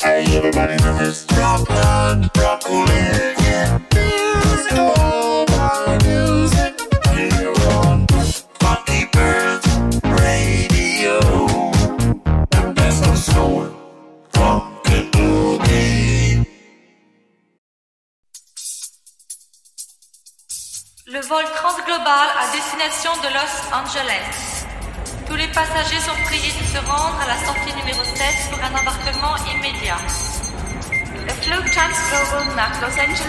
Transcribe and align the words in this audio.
Hey, 0.00 0.24
everybody 0.36 0.76
know 0.76 0.96
it's 1.00 1.24
Dropland, 1.26 2.32
Broccoli, 2.32 2.86
yeah. 3.42 3.80
There's 3.90 4.72
all 4.78 5.44
my 5.46 5.98
music 6.04 6.78
here 7.14 7.52
on 7.74 8.06
Funky 8.60 9.06
Bird 9.12 9.60
Radio. 10.04 11.18
The 12.50 12.72
best 12.76 13.06
of 13.08 13.18
soul, 13.18 13.66
funky 14.34 15.10
boogie. 15.10 16.46
Le 21.08 21.20
vol 21.22 21.44
transglobal 21.56 22.28
à 22.38 22.52
destination 22.52 23.10
de 23.22 23.30
Los 23.34 23.72
Angeles. 23.72 24.57
Tous 25.28 25.36
les 25.36 25.48
passagers 25.48 26.00
sont 26.00 26.16
priés 26.24 26.52
de 26.58 26.64
se 26.64 26.78
rendre 26.78 27.18
à 27.20 27.26
la 27.28 27.36
sortie 27.44 27.74
numéro 27.76 28.02
7 28.02 28.50
pour 28.50 28.58
un 28.64 28.70
embarquement 28.80 29.36
immédiat. 29.52 29.98
Global 31.44 31.64
Los 32.80 32.96
Angeles. 32.98 33.28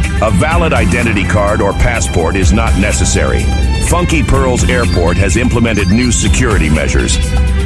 A 0.23 0.29
valid 0.29 0.71
identity 0.71 1.23
card 1.23 1.63
or 1.63 1.73
passport 1.73 2.35
is 2.35 2.53
not 2.53 2.77
necessary. 2.79 3.41
Funky 3.87 4.21
Pearls 4.21 4.63
Airport 4.69 5.17
has 5.17 5.35
implemented 5.35 5.89
new 5.89 6.11
security 6.11 6.69
measures. 6.69 7.17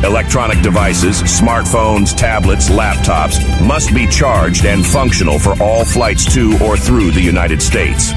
Electronic 0.05 0.61
devices, 0.61 1.21
smartphones, 1.21 2.15
tablets, 2.15 2.69
laptops 2.69 3.37
must 3.67 3.93
be 3.93 4.07
charged 4.07 4.65
and 4.65 4.85
functional 4.85 5.37
for 5.37 5.61
all 5.61 5.83
flights 5.83 6.33
to 6.33 6.57
or 6.63 6.77
through 6.77 7.11
the 7.11 7.21
United 7.21 7.61
States. 7.61 8.13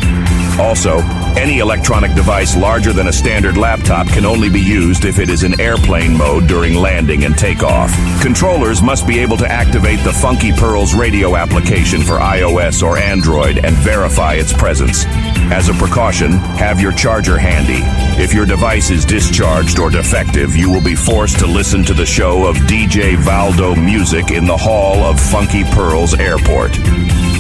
Also, 0.59 0.99
any 1.37 1.61
electronic 1.61 2.15
device 2.15 2.57
larger 2.57 2.93
than 2.93 3.07
a 3.07 3.13
standard 3.13 3.57
laptop 3.57 4.09
can 4.09 4.25
only 4.25 4.51
be 4.51 4.61
used 4.61 5.05
if 5.05 5.19
it 5.19 5.31
is 5.31 5.45
in 5.45 5.61
airplane 5.61 6.17
mode 6.17 6.49
during 6.49 6.75
landing 6.75 7.25
and 7.25 7.39
takeoff. 7.39 7.93
Controllers 8.21 8.83
must 8.83 9.07
be 9.07 9.21
able 9.21 9.37
to 9.37 9.51
activate 9.51 10.01
the 10.01 10.13
Funky 10.13 10.53
Pearls 10.53 10.95
radio 10.95 11.37
application 11.37 12.03
for 12.03 12.19
iOS 12.19 12.83
or 12.83 12.99
Android 12.99 13.65
and 13.65 13.77
verify 13.77 14.35
its 14.35 14.53
presence. 14.53 15.05
As 15.51 15.69
a 15.69 15.75
precaution, 15.75 16.33
have 16.59 16.81
your 16.81 16.93
charger 16.93 17.39
handy. 17.39 17.81
If 18.21 18.35
your 18.35 18.45
device 18.45 18.91
is 18.91 19.05
discharged 19.05 19.79
or 19.79 19.91
defective, 19.91 20.57
you 20.57 20.71
will 20.71 20.83
be 20.83 20.97
forced 20.97 21.39
to 21.39 21.47
listen 21.47 21.85
to 21.85 21.95
the 21.95 22.05
show 22.05 22.47
of 22.47 22.57
DJ 22.57 23.17
Valdo 23.17 23.77
music 23.77 24.33
in 24.33 24.45
the 24.45 24.57
hall 24.57 25.05
of 25.05 25.21
Funky 25.21 25.63
Pearls 25.65 26.15
Airport. 26.15 26.77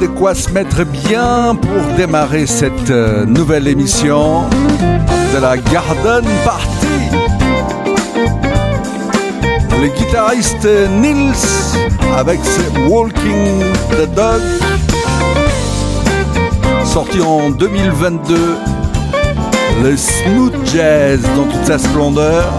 De 0.00 0.06
quoi 0.06 0.34
se 0.34 0.50
mettre 0.50 0.84
bien 0.84 1.54
pour 1.54 1.96
démarrer 1.96 2.46
cette 2.46 2.90
euh, 2.90 3.26
nouvelle 3.26 3.68
émission 3.68 4.44
de 5.34 5.40
la 5.40 5.58
Garden 5.58 6.24
Party. 6.44 6.86
Le 9.80 9.88
guitariste 9.88 10.66
Nils 11.00 11.76
avec 12.16 12.40
ses 12.42 12.80
Walking 12.88 13.62
the 13.90 14.14
Dog, 14.14 14.40
sorti 16.84 17.20
en 17.20 17.50
2022, 17.50 18.36
le 19.82 19.96
smooth 19.96 20.54
jazz 20.64 21.20
dans 21.36 21.44
toute 21.44 21.66
sa 21.66 21.78
splendeur. 21.78 22.50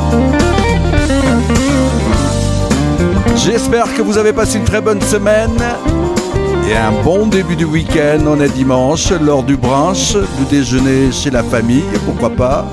J'espère 3.36 3.92
que 3.96 4.04
vous 4.04 4.20
avez 4.20 4.34
passé 4.34 4.60
une 4.60 4.66
très 4.66 4.82
bonne 4.82 5.02
semaine 5.02 5.58
et 6.72 6.78
un 6.78 6.92
bon 7.04 7.28
début 7.28 7.56
du 7.56 7.66
week-end. 7.66 8.20
On 8.28 8.40
est 8.40 8.50
dimanche, 8.50 9.12
l'heure 9.12 9.44
du 9.44 9.58
brunch, 9.58 10.14
du 10.14 10.46
déjeuner 10.50 11.12
chez 11.12 11.30
la 11.30 11.44
famille, 11.44 11.84
pourquoi 12.06 12.30
pas. 12.30 12.66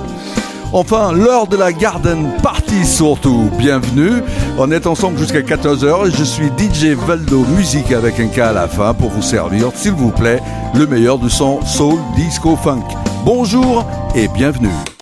Enfin, 0.73 1.13
l'heure 1.13 1.47
de 1.47 1.57
la 1.57 1.73
garden 1.73 2.31
party 2.43 2.85
surtout. 2.85 3.51
Bienvenue. 3.59 4.23
On 4.59 4.71
est 4.71 4.87
ensemble 4.87 5.19
jusqu'à 5.19 5.41
14h 5.41 6.09
et 6.09 6.11
je 6.11 6.25
suis 6.25 6.49
DJ 6.49 6.97
Valdo 7.07 7.45
Musique 7.57 7.93
avec 7.93 8.21
un 8.21 8.29
K 8.29 8.39
à 8.39 8.53
la 8.53 8.69
fin 8.69 8.95
pour 8.95 9.11
vous 9.11 9.23
servir, 9.23 9.71
s'il 9.75 9.93
vous 9.93 10.11
plaît, 10.11 10.41
le 10.75 10.87
meilleur 10.87 11.19
du 11.19 11.31
son 11.31 11.65
soul, 11.65 11.99
disco, 12.15 12.57
funk. 12.57 12.85
Bonjour 13.25 13.87
et 14.15 14.29
bienvenue. 14.29 14.98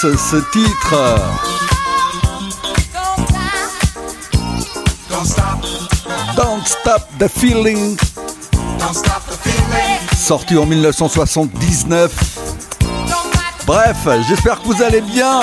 Ce 0.00 0.36
titre. 0.50 0.94
Don't 6.34 6.64
Stop 6.64 7.02
the 7.18 7.28
Feeling. 7.28 7.98
Sorti 10.16 10.56
en 10.56 10.64
1979. 10.64 12.12
Bref, 13.66 13.96
j'espère 14.26 14.62
que 14.62 14.68
vous 14.68 14.82
allez 14.82 15.02
bien. 15.02 15.42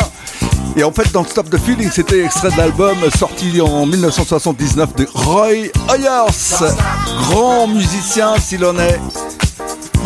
Et 0.76 0.84
en 0.84 0.92
fait, 0.92 1.12
Don't 1.12 1.28
Stop 1.28 1.52
the 1.52 1.60
Feeling, 1.60 1.92
c'était 1.92 2.26
extrait 2.26 2.50
de 2.50 2.58
l'album 2.58 2.98
sorti 3.16 3.62
en 3.62 3.86
1979 3.86 4.96
de 4.96 5.08
Roy 5.14 5.70
Ayers. 5.94 6.74
Grand 7.30 7.68
musicien 7.68 8.34
s'il 8.40 8.66
en 8.66 8.80
est. 8.80 9.00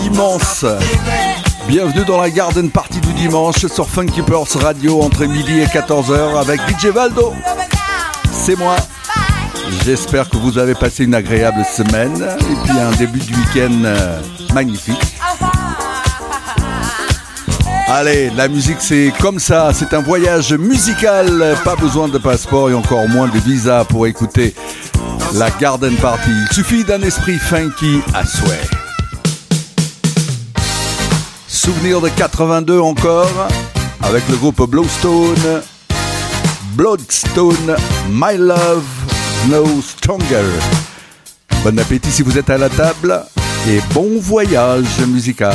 Immense. 0.03 0.65
Bienvenue 1.70 2.03
dans 2.03 2.20
la 2.20 2.29
Garden 2.29 2.70
Party 2.70 2.90
dimanche 3.21 3.67
sur 3.67 3.87
Funky 3.87 4.23
Pearls 4.23 4.57
Radio 4.63 5.03
entre 5.03 5.25
midi 5.25 5.59
et 5.59 5.65
14h 5.65 6.39
avec 6.39 6.59
DJ 6.61 6.87
Valdo. 6.87 7.35
C'est 8.31 8.55
moi. 8.55 8.75
J'espère 9.85 10.27
que 10.27 10.37
vous 10.37 10.57
avez 10.57 10.73
passé 10.73 11.03
une 11.03 11.13
agréable 11.13 11.63
semaine 11.63 12.15
et 12.19 12.55
puis 12.65 12.79
un 12.79 12.89
début 12.97 13.19
de 13.19 13.25
week-end 13.25 13.83
euh, 13.83 14.19
magnifique. 14.55 14.99
Allez, 17.89 18.31
la 18.31 18.47
musique 18.47 18.77
c'est 18.79 19.13
comme 19.19 19.37
ça, 19.37 19.69
c'est 19.71 19.93
un 19.93 20.01
voyage 20.01 20.53
musical, 20.53 21.55
pas 21.63 21.75
besoin 21.75 22.07
de 22.07 22.17
passeport 22.17 22.71
et 22.71 22.73
encore 22.73 23.07
moins 23.07 23.27
de 23.27 23.37
visa 23.37 23.85
pour 23.85 24.07
écouter 24.07 24.55
la 25.35 25.51
Garden 25.51 25.95
Party. 25.97 26.31
Il 26.49 26.55
suffit 26.55 26.83
d'un 26.83 27.03
esprit 27.03 27.37
funky 27.37 28.01
à 28.15 28.25
souhait. 28.25 28.80
Souvenir 31.63 32.01
de 32.01 32.10
82 32.10 32.80
encore, 32.80 33.48
avec 34.01 34.27
le 34.30 34.36
groupe 34.36 34.68
Blowstone, 34.68 35.62
Bloodstone, 36.74 37.75
My 38.10 38.36
Love 38.36 38.84
No 39.48 39.63
Stronger. 39.80 40.44
Bon 41.63 41.77
appétit 41.77 42.10
si 42.10 42.24
vous 42.24 42.39
êtes 42.39 42.50
à 42.50 42.58
la 42.58 42.68
table 42.68 43.24
et 43.70 43.80
bon 43.94 44.20
voyage 44.20 45.01
musical. 45.08 45.53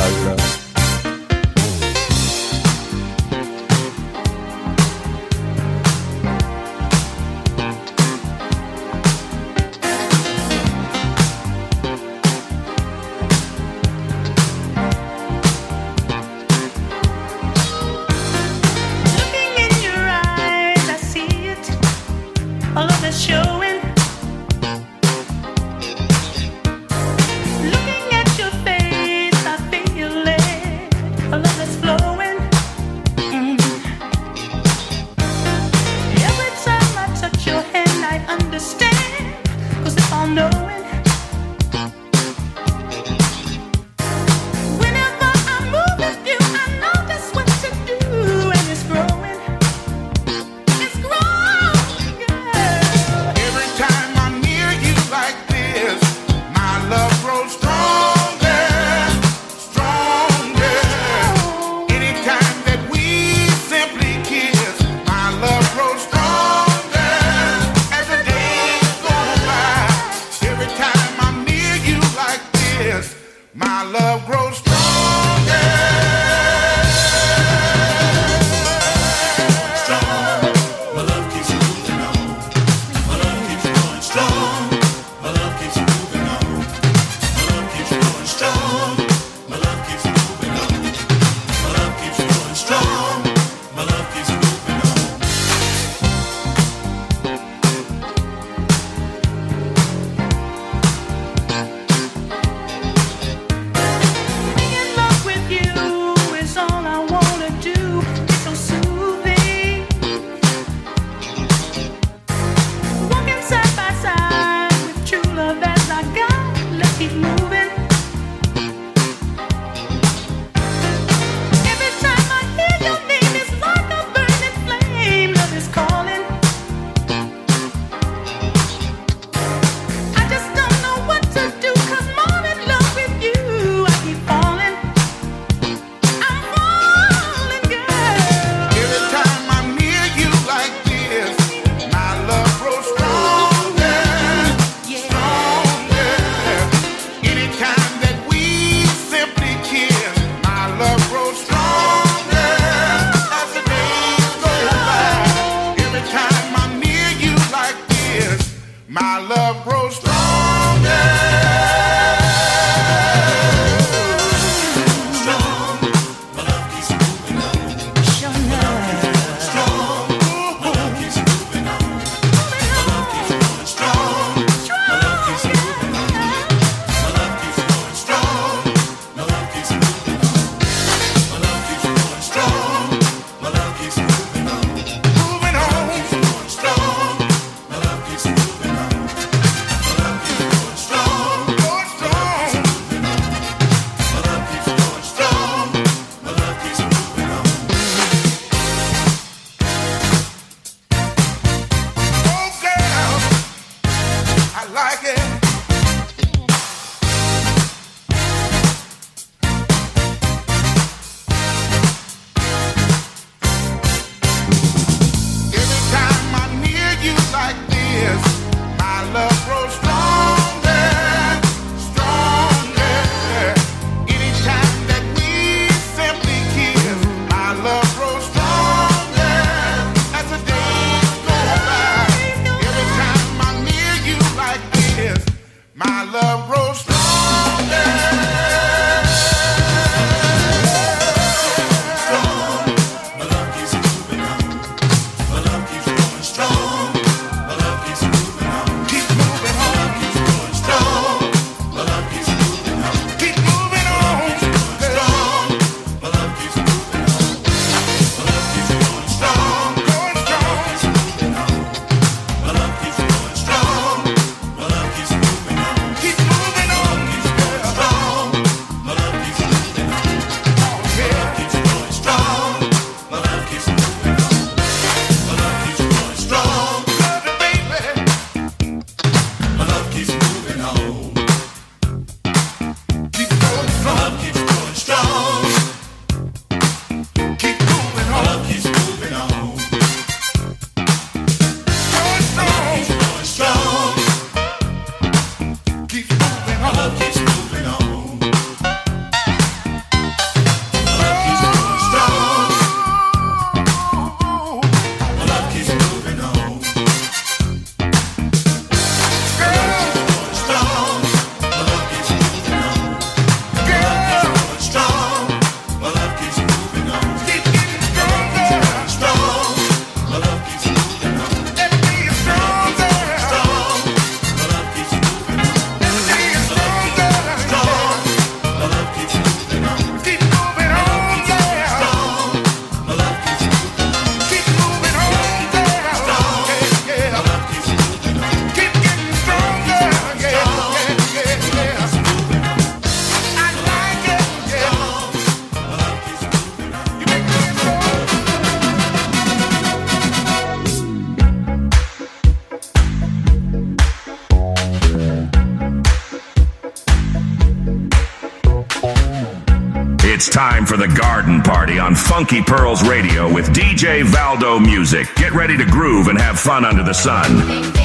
Funky 362.27 362.43
Pearls 362.43 362.85
Radio 362.85 363.33
with 363.33 363.53
DJ 363.53 364.03
Valdo 364.03 364.59
Music. 364.59 365.07
Get 365.15 365.31
ready 365.31 365.55
to 365.55 365.63
groove 365.63 366.09
and 366.09 366.19
have 366.19 366.37
fun 366.37 366.65
under 366.65 366.83
the 366.83 366.91
sun. 366.91 367.76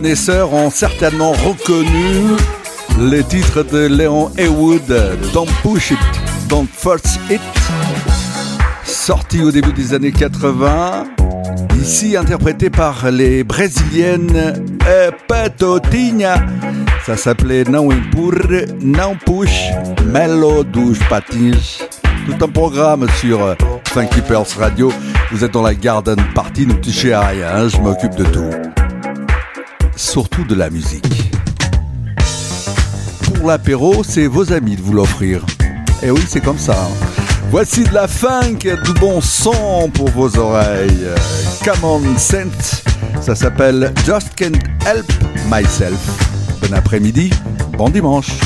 Connaisseurs 0.00 0.52
ont 0.52 0.68
certainement 0.68 1.32
reconnu 1.32 2.36
les 3.00 3.24
titres 3.24 3.62
de 3.62 3.86
Léon 3.86 4.30
Heywood, 4.36 4.94
Don't 5.32 5.48
Push 5.62 5.92
It, 5.92 5.98
Don't 6.50 6.66
Force 6.70 7.18
It, 7.30 7.40
sorti 8.84 9.42
au 9.42 9.50
début 9.50 9.72
des 9.72 9.94
années 9.94 10.12
80, 10.12 11.04
ici 11.80 12.14
interprété 12.14 12.68
par 12.68 13.10
les 13.10 13.42
brésiliennes 13.42 14.62
Petotinha. 15.28 16.44
Ça 17.06 17.16
s'appelait 17.16 17.64
Não 17.64 17.88
Empurre, 17.90 18.66
Não 18.82 19.16
Push, 19.16 19.70
Melo 20.12 20.62
dos 20.62 20.98
Patins. 21.08 21.86
Tout 22.26 22.44
un 22.44 22.48
programme 22.48 23.06
sur 23.18 23.56
Funky 23.94 24.20
Pearls 24.20 24.58
Radio. 24.58 24.92
Vous 25.32 25.42
êtes 25.42 25.52
dans 25.52 25.62
la 25.62 25.74
garden 25.74 26.18
party, 26.34 26.66
ne 26.66 26.74
touchez 26.74 27.14
à 27.14 27.28
rien, 27.28 27.48
hein, 27.50 27.68
je 27.68 27.78
m'occupe 27.78 28.14
de 28.14 28.24
tout 28.24 28.75
surtout 29.96 30.44
de 30.44 30.54
la 30.54 30.70
musique. 30.70 31.32
Pour 33.24 33.48
l'apéro, 33.48 34.04
c'est 34.04 34.26
vos 34.26 34.52
amis 34.52 34.76
de 34.76 34.82
vous 34.82 34.92
l'offrir. 34.92 35.44
Et 36.02 36.06
eh 36.06 36.10
oui, 36.10 36.20
c'est 36.28 36.42
comme 36.42 36.58
ça. 36.58 36.74
Hein. 36.74 37.06
Voici 37.50 37.84
de 37.84 37.94
la 37.94 38.06
funk, 38.06 38.58
du 38.58 38.92
bon 39.00 39.20
son 39.20 39.90
pour 39.92 40.08
vos 40.10 40.38
oreilles. 40.38 41.08
Come 41.64 41.84
on, 41.84 42.18
Saint. 42.18 42.46
Ça 43.20 43.34
s'appelle 43.34 43.92
Just 44.04 44.34
Can't 44.36 44.58
Help 44.86 45.10
Myself. 45.50 45.98
Bon 46.60 46.74
après-midi, 46.74 47.30
bon 47.76 47.88
dimanche. 47.88 48.45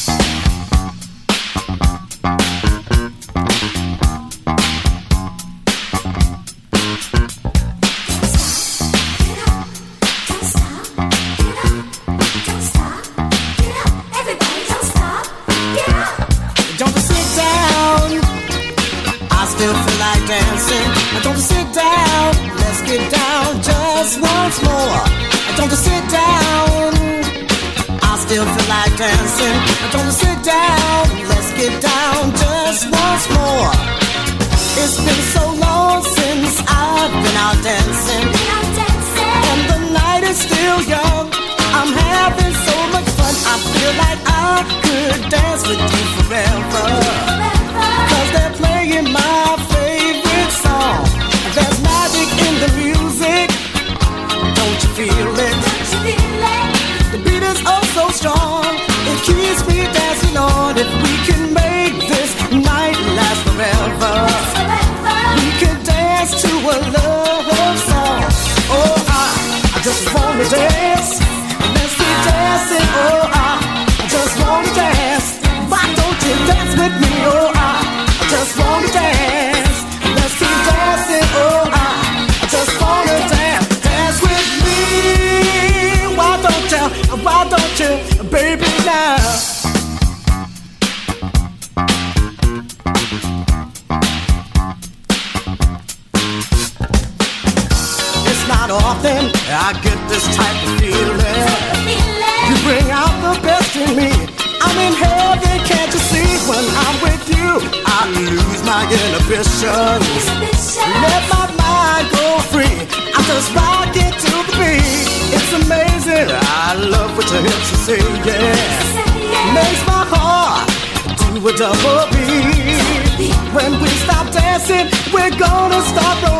gonna 125.41 125.81
stop 125.81 126.30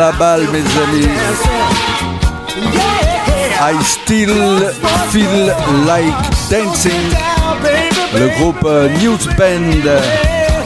la 0.00 0.12
balle, 0.12 0.46
mes 0.50 0.64
amis. 0.84 1.08
I 3.60 3.74
still 3.82 4.66
feel 5.10 5.52
like 5.86 6.16
dancing. 6.48 7.04
Le 8.14 8.28
groupe 8.38 8.64
euh, 8.64 8.88
News 8.98 9.18
Band, 9.36 9.76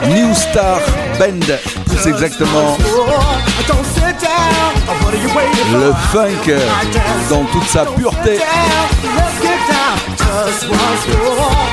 New 0.07 0.33
Star 0.33 0.79
Band, 1.19 1.53
c'est 1.97 2.09
exactement 2.09 2.77
le 5.73 5.91
funk 6.13 6.53
dans 7.29 7.43
toute 7.51 7.67
sa 7.67 7.85
pureté. 7.85 8.39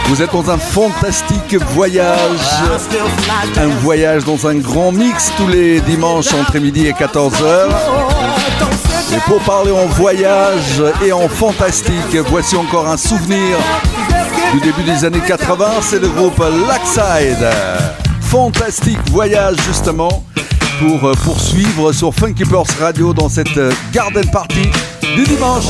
Vous 0.07 0.23
êtes 0.23 0.33
dans 0.33 0.51
un 0.51 0.59
fantastique 0.59 1.57
voyage, 1.75 2.41
un 3.57 3.67
voyage 3.81 4.25
dans 4.25 4.47
un 4.47 4.57
grand 4.57 4.93
mix 4.93 5.33
tous 5.37 5.49
les 5.49 5.81
dimanches 5.81 6.33
entre 6.35 6.59
midi 6.59 6.87
et 6.87 6.93
14h. 6.93 7.69
Et 9.15 9.21
pour 9.27 9.41
parler 9.41 9.73
en 9.73 9.87
voyage 9.87 10.83
et 11.05 11.13
en 11.13 11.29
fantastique, 11.29 12.17
voici 12.29 12.57
encore 12.57 12.89
un 12.89 12.97
souvenir 12.97 13.59
du 14.53 14.61
début 14.61 14.83
des 14.83 15.05
années 15.05 15.23
80, 15.27 15.67
c'est 15.81 16.01
le 16.01 16.09
groupe 16.09 16.43
Lackside. 16.69 17.49
Fantastique 18.21 18.99
voyage 19.11 19.57
justement 19.67 20.25
pour 20.79 21.09
euh, 21.09 21.15
poursuivre 21.25 21.93
sur 21.93 22.15
Funky 22.15 22.45
Radio 22.81 23.13
dans 23.13 23.29
cette 23.29 23.57
euh, 23.57 23.73
garden 23.93 24.29
party 24.31 24.69
du 25.15 25.25
dimanche. 25.25 25.65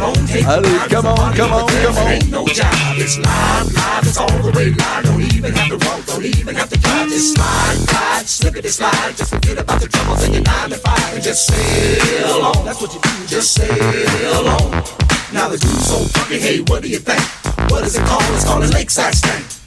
Allez, 0.00 0.88
come 0.88 1.06
on, 1.06 1.34
come 1.34 1.52
on, 1.52 1.68
come 1.68 1.96
on. 1.96 2.30
No 2.30 2.46
job, 2.46 2.68
it's 2.96 3.18
live, 3.18 3.72
live, 3.72 4.06
it's 4.06 4.18
all 4.18 4.28
the 4.28 4.52
way 4.52 4.70
live. 4.70 5.04
Don't 5.04 5.22
even 5.34 5.54
have 5.54 5.68
to 5.68 5.86
walk, 5.86 6.04
don't 6.06 6.24
even 6.24 6.54
have 6.54 6.68
to 6.68 6.78
drive. 6.78 7.08
Just 7.08 7.34
slide, 7.34 7.76
slide, 7.88 8.26
slippity 8.26 8.68
slide. 8.68 9.16
Just 9.16 9.34
forget 9.34 9.58
about 9.58 9.80
the 9.80 9.88
troubles 9.88 10.24
in 10.24 10.34
your 10.34 10.42
nine 10.42 10.70
to 10.70 10.76
five 10.76 11.14
and 11.14 11.22
just 11.22 11.46
sail 11.46 12.42
on. 12.42 12.64
That's 12.64 12.80
what 12.80 12.92
you 12.94 13.00
do, 13.00 13.26
just 13.26 13.54
sail 13.54 14.48
on. 14.48 14.70
Now 15.32 15.48
the 15.48 15.58
dude's 15.58 15.88
so 15.88 15.98
fucking, 16.18 16.40
hey, 16.40 16.60
what 16.60 16.82
do 16.82 16.88
you 16.88 16.98
think? 16.98 17.22
What 17.70 17.84
is 17.84 17.96
it 17.96 18.04
called? 18.04 18.22
It's 18.34 18.44
called 18.44 18.64
a 18.64 18.68
lakeside 18.68 19.14
stank. 19.14 19.65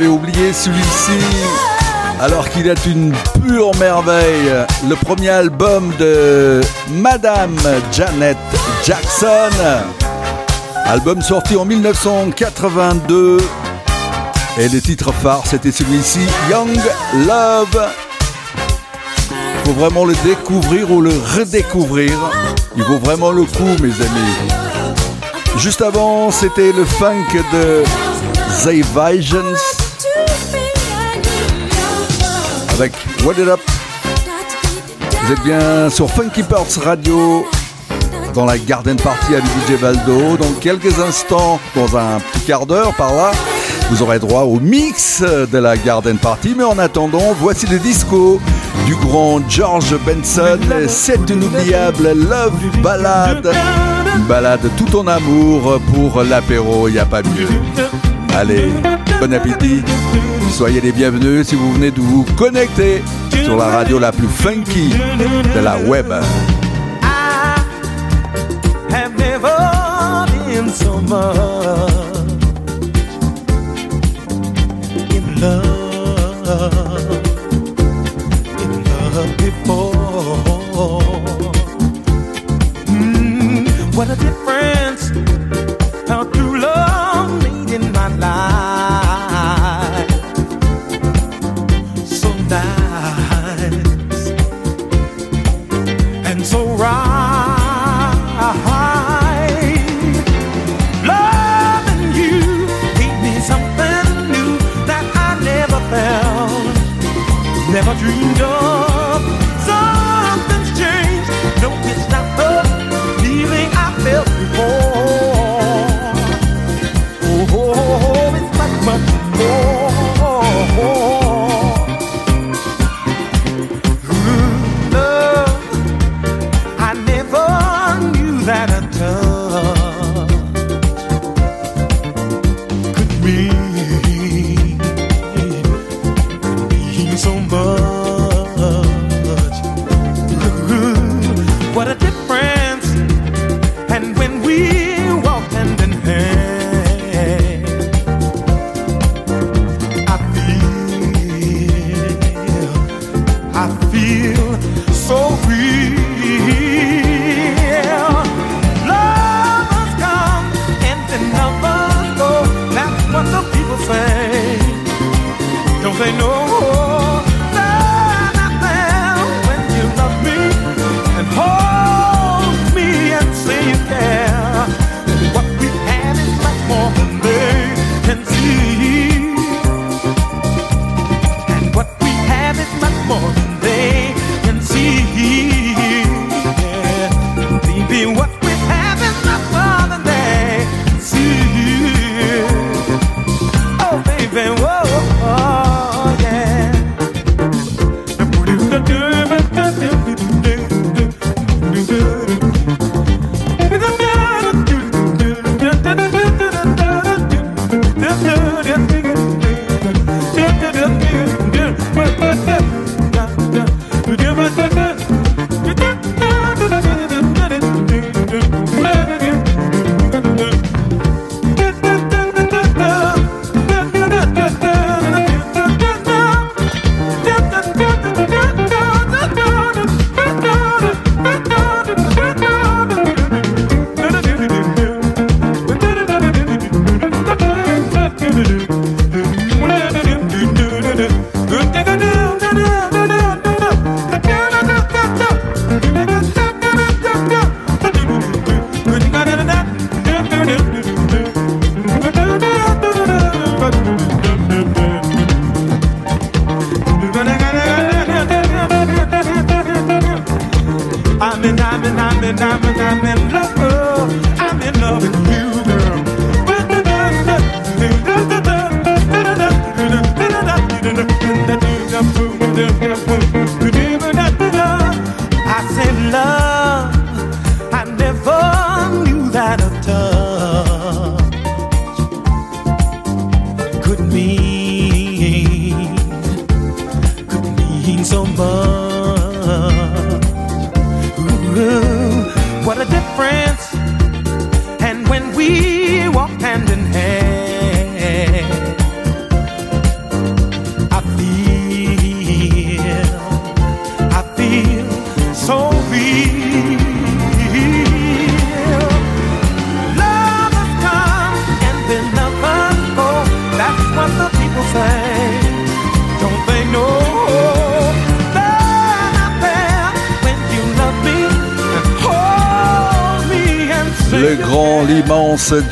Oublié 0.00 0.54
celui-ci. 0.54 1.18
Alors 2.18 2.48
qu'il 2.48 2.66
est 2.66 2.86
une 2.86 3.12
pure 3.46 3.72
merveille. 3.78 4.50
Le 4.88 4.96
premier 4.96 5.28
album 5.28 5.92
de 5.98 6.62
Madame 6.88 7.58
Janet 7.92 8.38
Jackson. 8.82 9.50
Album 10.86 11.20
sorti 11.20 11.56
en 11.56 11.66
1982. 11.66 13.36
Et 14.58 14.68
le 14.70 14.80
titre 14.80 15.12
phare, 15.12 15.42
c'était 15.46 15.72
celui-ci, 15.72 16.20
Young 16.50 16.80
Love. 17.26 17.88
Il 19.28 19.66
faut 19.66 19.78
vraiment 19.78 20.06
le 20.06 20.14
découvrir 20.24 20.90
ou 20.90 21.02
le 21.02 21.12
redécouvrir. 21.36 22.18
Il 22.76 22.82
vaut 22.84 22.98
vraiment 22.98 23.30
le 23.30 23.44
coup, 23.44 23.76
mes 23.82 23.92
amis. 23.92 24.38
Juste 25.58 25.82
avant, 25.82 26.30
c'était 26.30 26.72
le 26.72 26.86
funk 26.86 27.26
de 27.52 27.84
The 28.64 28.84
Visions 28.96 29.81
avec 32.82 32.94
What 33.24 33.34
It 33.34 33.46
Up. 33.46 33.60
Vous 35.22 35.32
êtes 35.32 35.42
bien 35.44 35.88
sur 35.88 36.10
Funky 36.10 36.42
Parts 36.42 36.66
Radio 36.84 37.46
dans 38.34 38.44
la 38.44 38.58
Garden 38.58 38.96
Party 38.96 39.34
avec 39.34 39.44
DJ 39.44 39.80
Valdo. 39.80 40.36
Dans 40.36 40.52
quelques 40.60 40.98
instants, 40.98 41.60
dans 41.76 41.96
un 41.96 42.18
petit 42.18 42.40
quart 42.40 42.66
d'heure 42.66 42.92
par 42.94 43.14
là, 43.14 43.30
vous 43.88 44.02
aurez 44.02 44.18
droit 44.18 44.42
au 44.42 44.58
mix 44.58 45.22
de 45.22 45.58
la 45.58 45.76
Garden 45.76 46.18
Party. 46.18 46.56
Mais 46.58 46.64
en 46.64 46.76
attendant, 46.76 47.36
voici 47.38 47.66
le 47.66 47.78
disco 47.78 48.40
du 48.86 48.96
grand 48.96 49.48
George 49.48 49.96
Benson. 50.04 50.58
C'est 50.88 51.30
une 51.30 51.44
oubliable 51.44 52.14
Love 52.16 52.80
Ballade. 52.82 53.52
Une 54.16 54.24
balade 54.24 54.68
tout 54.76 54.96
en 54.96 55.06
amour 55.06 55.78
pour 55.94 56.20
l'apéro, 56.24 56.88
il 56.88 56.94
n'y 56.94 56.98
a 56.98 57.06
pas 57.06 57.22
mieux. 57.22 57.48
Allez, 58.36 58.72
bon 59.20 59.32
appétit. 59.32 59.84
Soyez 60.52 60.82
les 60.82 60.92
bienvenus 60.92 61.48
si 61.48 61.54
vous 61.54 61.72
venez 61.72 61.90
de 61.90 62.00
vous 62.00 62.24
connecter 62.36 63.02
sur 63.42 63.56
la 63.56 63.66
radio 63.68 63.98
la 63.98 64.12
plus 64.12 64.28
funky 64.28 64.90
de 65.54 65.60
la 65.60 65.78
web. 65.78 66.12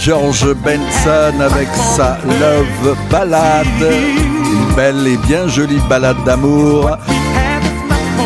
George 0.00 0.54
Benson 0.54 1.40
avec 1.40 1.68
sa 1.74 2.16
Love 2.24 2.96
Ballade. 3.10 3.66
Une 3.82 4.74
belle 4.74 5.06
et 5.06 5.18
bien 5.18 5.46
jolie 5.46 5.78
balade 5.90 6.16
d'amour. 6.24 6.96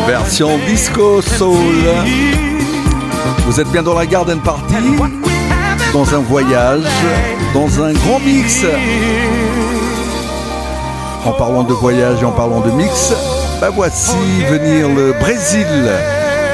Version 0.07 0.57
disco 0.65 1.21
soul. 1.21 1.83
Vous 3.45 3.59
êtes 3.59 3.67
bien 3.71 3.83
dans 3.83 3.93
la 3.93 4.05
garden 4.05 4.39
party, 4.39 4.73
dans 5.91 6.15
un 6.15 6.19
voyage, 6.19 6.85
dans 7.53 7.83
un 7.83 7.91
grand 7.91 8.19
mix. 8.21 8.63
En 11.25 11.33
parlant 11.33 11.63
de 11.63 11.73
voyage 11.73 12.21
et 12.21 12.25
en 12.25 12.31
parlant 12.31 12.61
de 12.61 12.71
mix, 12.71 13.13
bah 13.59 13.69
voici 13.69 14.15
venir 14.49 14.87
le 14.87 15.11
Brésil 15.19 15.67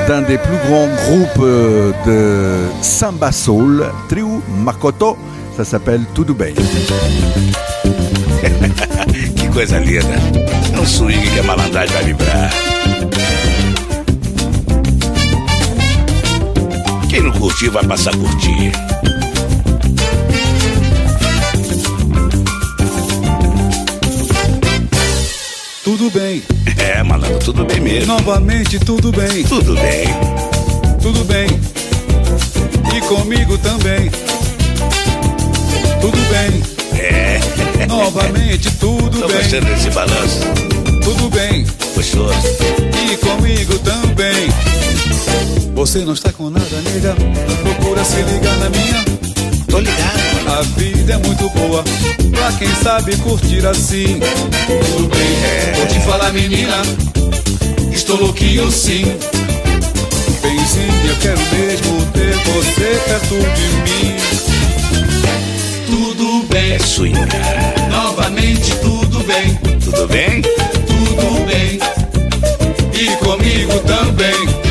d'un 0.08 0.22
des 0.22 0.38
plus 0.38 0.58
grands 0.68 0.88
groupes 1.06 1.42
euh, 1.42 1.92
de 2.06 2.84
samba 2.84 3.32
soul, 3.32 3.86
Trio 4.10 4.42
Makoto. 4.64 5.18
Ça 5.56 5.66
s'appelle 5.66 6.06
Tudo 6.14 6.34
Bem. 6.34 6.54
Que 9.36 9.48
coisa 9.50 9.80
linda. 9.80 10.16
É 10.74 10.80
um 10.80 10.86
swing 10.86 11.30
que 11.32 11.40
a 11.40 11.44
malandragem 11.44 11.94
vai 11.94 12.04
vibrar. 12.06 12.52
Quem 17.10 17.22
não 17.22 17.32
curtir 17.32 17.70
vai 17.70 17.84
passar 17.86 18.14
a 18.14 18.18
curtir. 18.18 18.72
Tudo 26.02 26.20
bem, 26.20 26.42
É, 26.80 27.04
malandro, 27.04 27.38
tudo 27.38 27.64
bem 27.64 27.80
mesmo. 27.80 28.12
novamente 28.12 28.80
tudo 28.80 29.12
bem, 29.12 29.44
Tudo 29.44 29.76
bem. 29.76 30.08
tudo 31.00 31.24
bem. 31.26 31.46
E 32.98 33.02
comigo 33.02 33.56
também. 33.60 34.10
Tudo 36.02 36.18
bem, 36.32 37.00
É. 37.00 37.40
novamente 37.88 38.72
tudo 38.80 39.20
Tô 39.22 39.28
bem, 39.28 39.38
gostando 39.38 39.66
desse 39.68 39.92
balanço. 39.92 40.40
tudo 41.04 41.30
bem. 41.30 41.68
Gostoso. 41.94 42.34
E 43.14 43.18
comigo 43.18 43.78
também. 43.78 44.50
Você 45.76 46.00
não 46.00 46.14
está 46.14 46.34
com 46.34 46.50
nada, 46.50 46.82
nega. 46.84 47.16
Procura 47.62 48.04
se 48.04 48.24
ligar 48.24 48.58
na 48.58 48.70
minha. 48.72 49.31
Tô 49.72 49.80
ligado. 49.80 50.22
A 50.48 50.62
vida 50.78 51.14
é 51.14 51.18
muito 51.18 51.50
boa 51.52 51.82
pra 52.32 52.52
quem 52.54 52.68
sabe 52.84 53.16
curtir 53.18 53.66
assim. 53.66 54.20
Tudo 54.68 55.08
bem, 55.08 55.74
vou 55.76 55.86
te 55.88 56.00
falar, 56.06 56.32
menina. 56.34 56.82
Estou 57.92 58.18
louquinho 58.18 58.70
sim. 58.70 59.06
Benzinho, 60.42 61.10
eu 61.10 61.16
quero 61.22 61.40
mesmo 61.56 62.06
ter 62.08 62.36
você 62.52 63.02
perto 63.06 63.36
de 63.56 63.68
mim. 63.92 64.16
Tudo 65.88 66.46
bem, 66.50 66.74
É 66.74 66.80
swingar. 66.80 67.90
novamente 67.90 68.76
tudo 68.82 69.20
bem, 69.24 69.56
Tudo 69.80 70.08
bem? 70.08 70.42
tudo 70.42 71.46
bem. 71.46 71.80
E 72.94 73.16
comigo 73.18 73.80
também. 73.88 74.71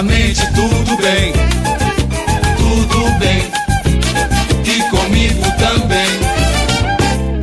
Novamente 0.00 0.40
tudo 0.54 0.96
bem, 0.96 1.32
tudo 2.56 3.10
bem. 3.18 3.50
E 4.64 4.82
comigo 4.88 5.42
também. 5.58 6.08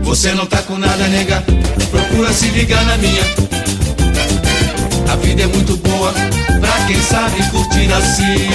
Você 0.02 0.34
não 0.34 0.48
tá 0.48 0.58
com 0.64 0.76
nada, 0.76 1.08
nega. 1.08 1.44
Procura 1.92 2.34
se 2.34 2.48
ligar 2.48 2.84
na 2.86 2.98
minha. 2.98 3.22
A 5.12 5.16
vida 5.18 5.44
é 5.44 5.48
muito 5.48 5.78
boa 5.78 6.12
pra 6.60 6.86
quem 6.88 7.00
sabe 7.04 7.48
curtir 7.52 7.94
assim. 7.94 8.50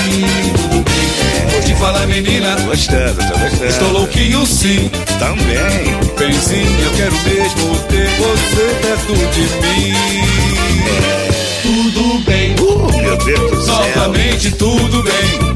Tudo 0.53 0.83
bem, 0.83 1.51
vou 1.53 1.63
te 1.63 1.75
falar, 1.77 2.07
menina. 2.09 2.57
Tô 2.57 2.63
gostando, 2.65 3.15
tô 3.15 3.39
gostando. 3.39 3.67
Estou 3.67 3.93
louquinho 3.93 4.45
sim. 4.45 4.91
Também. 5.21 5.95
Benzinho, 6.19 6.81
eu 6.81 6.91
quero 6.97 7.15
mesmo 7.23 7.79
ter 7.89 8.09
você 8.19 8.65
perto 8.83 9.15
de 9.33 9.43
mim. 9.63 11.22
Deus 13.25 13.51
do 13.51 13.63
céu. 13.63 13.75
novamente 13.97 14.51
tudo 14.53 15.03
bem. 15.03 15.53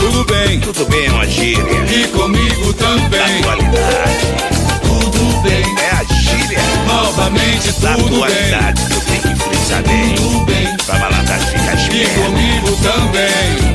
Tudo 0.00 0.24
bem, 0.24 0.60
Tudo 0.60 0.84
bem, 0.86 1.06
é 1.06 1.10
uma 1.10 1.26
gíria. 1.26 1.62
e 1.62 2.06
comigo 2.08 2.72
também. 2.74 3.20
atualidade. 3.40 4.26
Tudo 4.82 5.42
bem, 5.42 5.64
É 5.78 5.90
a 5.90 6.04
gíria 6.14 6.60
novamente 6.86 7.72
tudo 7.72 7.84
bem. 7.86 8.24
atualidade. 8.24 8.82
Tu 8.88 9.00
tem 9.00 9.20
que 9.20 9.42
frisar 9.42 9.82
bem. 9.82 10.14
Tudo 10.14 10.40
bem, 10.46 10.76
Pra 10.86 10.98
malandragem 10.98 11.46
ficar 11.48 11.74
e 11.74 11.82
esperto. 11.82 12.20
comigo 12.22 12.76
também. 12.82 13.74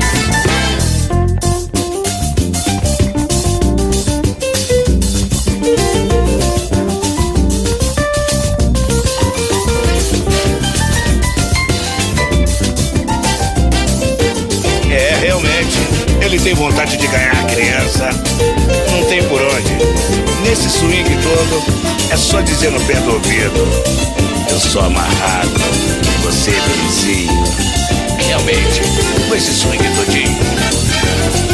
Ele 16.34 16.42
tem 16.42 16.56
vontade 16.56 16.98
de 16.98 17.06
ganhar 17.06 17.32
a 17.32 17.44
criança. 17.44 18.10
Não 18.90 19.06
tem 19.06 19.22
por 19.26 19.40
onde. 19.40 19.78
Nesse 20.42 20.68
swing 20.68 21.16
todo, 21.22 21.64
é 22.10 22.18
só 22.18 22.42
dizer 22.42 22.72
no 22.72 22.82
pé 22.86 22.96
do 23.02 23.14
ouvido. 23.14 23.68
Eu 24.50 24.60
sou 24.60 24.82
amarrado. 24.82 25.52
Você, 26.24 26.50
vizinho. 26.50 27.44
Realmente, 28.18 28.82
com 29.30 29.36
esse 29.36 29.54
swing 29.54 29.84
todinho. 29.96 31.53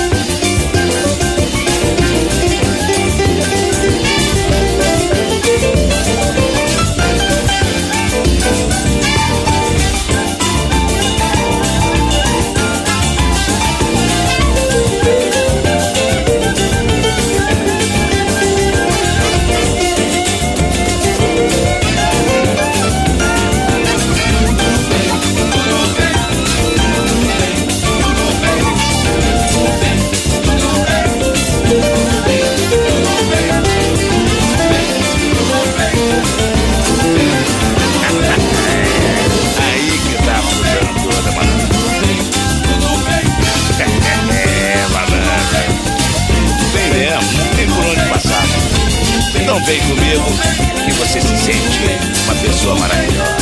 Então 49.60 49.66
vem 49.66 49.80
comigo 49.82 50.26
e 50.88 50.91
você 50.93 51.20
se 51.20 51.38
sente 51.38 51.80
uma 52.24 52.36
pessoa 52.36 52.76
maravilhosa. 52.76 53.36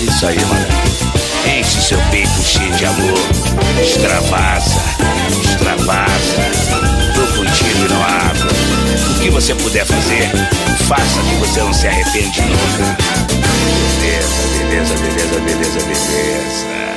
Isso 0.00 0.26
aí, 0.26 0.38
malandro. 0.46 0.78
Enche 1.58 1.80
seu 1.80 1.98
peito 2.10 2.42
cheio 2.42 2.72
de 2.74 2.86
amor. 2.86 3.18
Extravasa. 3.82 4.97
O 9.18 9.20
que 9.20 9.30
você 9.30 9.52
puder 9.52 9.84
fazer, 9.84 10.30
faça 10.86 11.20
que 11.22 11.34
você 11.40 11.58
não 11.58 11.72
se 11.72 11.88
arrepende 11.88 12.40
nunca. 12.42 12.96
Beleza, 14.00 14.48
beleza, 14.56 14.94
beleza, 14.94 15.40
beleza, 15.40 15.80
beleza. 15.80 16.87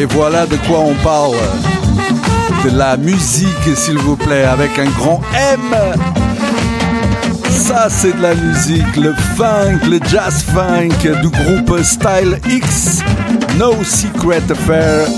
Et 0.00 0.04
voilà 0.04 0.46
de 0.46 0.54
quoi 0.68 0.78
on 0.78 0.94
parle. 1.02 1.34
De 2.64 2.70
la 2.70 2.96
musique, 2.96 3.48
s'il 3.74 3.98
vous 3.98 4.14
plaît, 4.14 4.44
avec 4.44 4.78
un 4.78 4.88
grand 4.90 5.20
M. 5.34 5.60
Ça, 7.50 7.88
c'est 7.90 8.16
de 8.16 8.22
la 8.22 8.36
musique, 8.36 8.96
le 8.96 9.12
funk, 9.36 9.80
le 9.90 9.98
jazz 10.08 10.44
funk 10.54 11.20
du 11.20 11.28
groupe 11.30 11.82
Style 11.82 12.38
X, 12.48 13.00
No 13.58 13.72
Secret 13.82 14.42
Affair, 14.48 15.08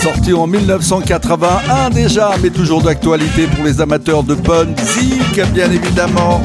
sorti 0.00 0.32
en 0.32 0.46
1981 0.46 1.90
déjà, 1.90 2.30
mais 2.42 2.48
toujours 2.48 2.80
d'actualité 2.80 3.46
pour 3.46 3.64
les 3.66 3.78
amateurs 3.82 4.22
de 4.22 4.34
bonne 4.34 4.70
musique, 4.70 5.52
bien 5.52 5.70
évidemment. 5.70 6.40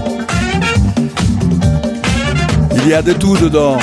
Il 2.75 2.89
y 2.89 2.93
a 2.93 3.01
de 3.01 3.13
tout 3.13 3.37
dedans. 3.37 3.77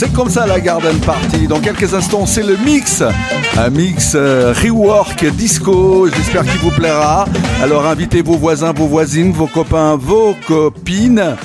C'est 0.00 0.14
comme 0.14 0.30
ça 0.30 0.46
la 0.46 0.58
Garden 0.60 0.98
Party. 1.00 1.46
Dans 1.46 1.60
quelques 1.60 1.92
instants, 1.92 2.24
c'est 2.24 2.42
le 2.42 2.56
mix. 2.64 3.02
Un 3.58 3.68
mix 3.68 4.12
euh, 4.14 4.54
rework 4.54 5.26
disco. 5.32 6.08
J'espère 6.08 6.42
qu'il 6.44 6.58
vous 6.60 6.70
plaira. 6.70 7.26
Alors 7.62 7.86
invitez 7.86 8.22
vos 8.22 8.38
voisins, 8.38 8.72
vos 8.72 8.86
voisines, 8.86 9.30
vos 9.30 9.46
copains, 9.46 9.96
vos 9.96 10.34
copines. 10.48 11.36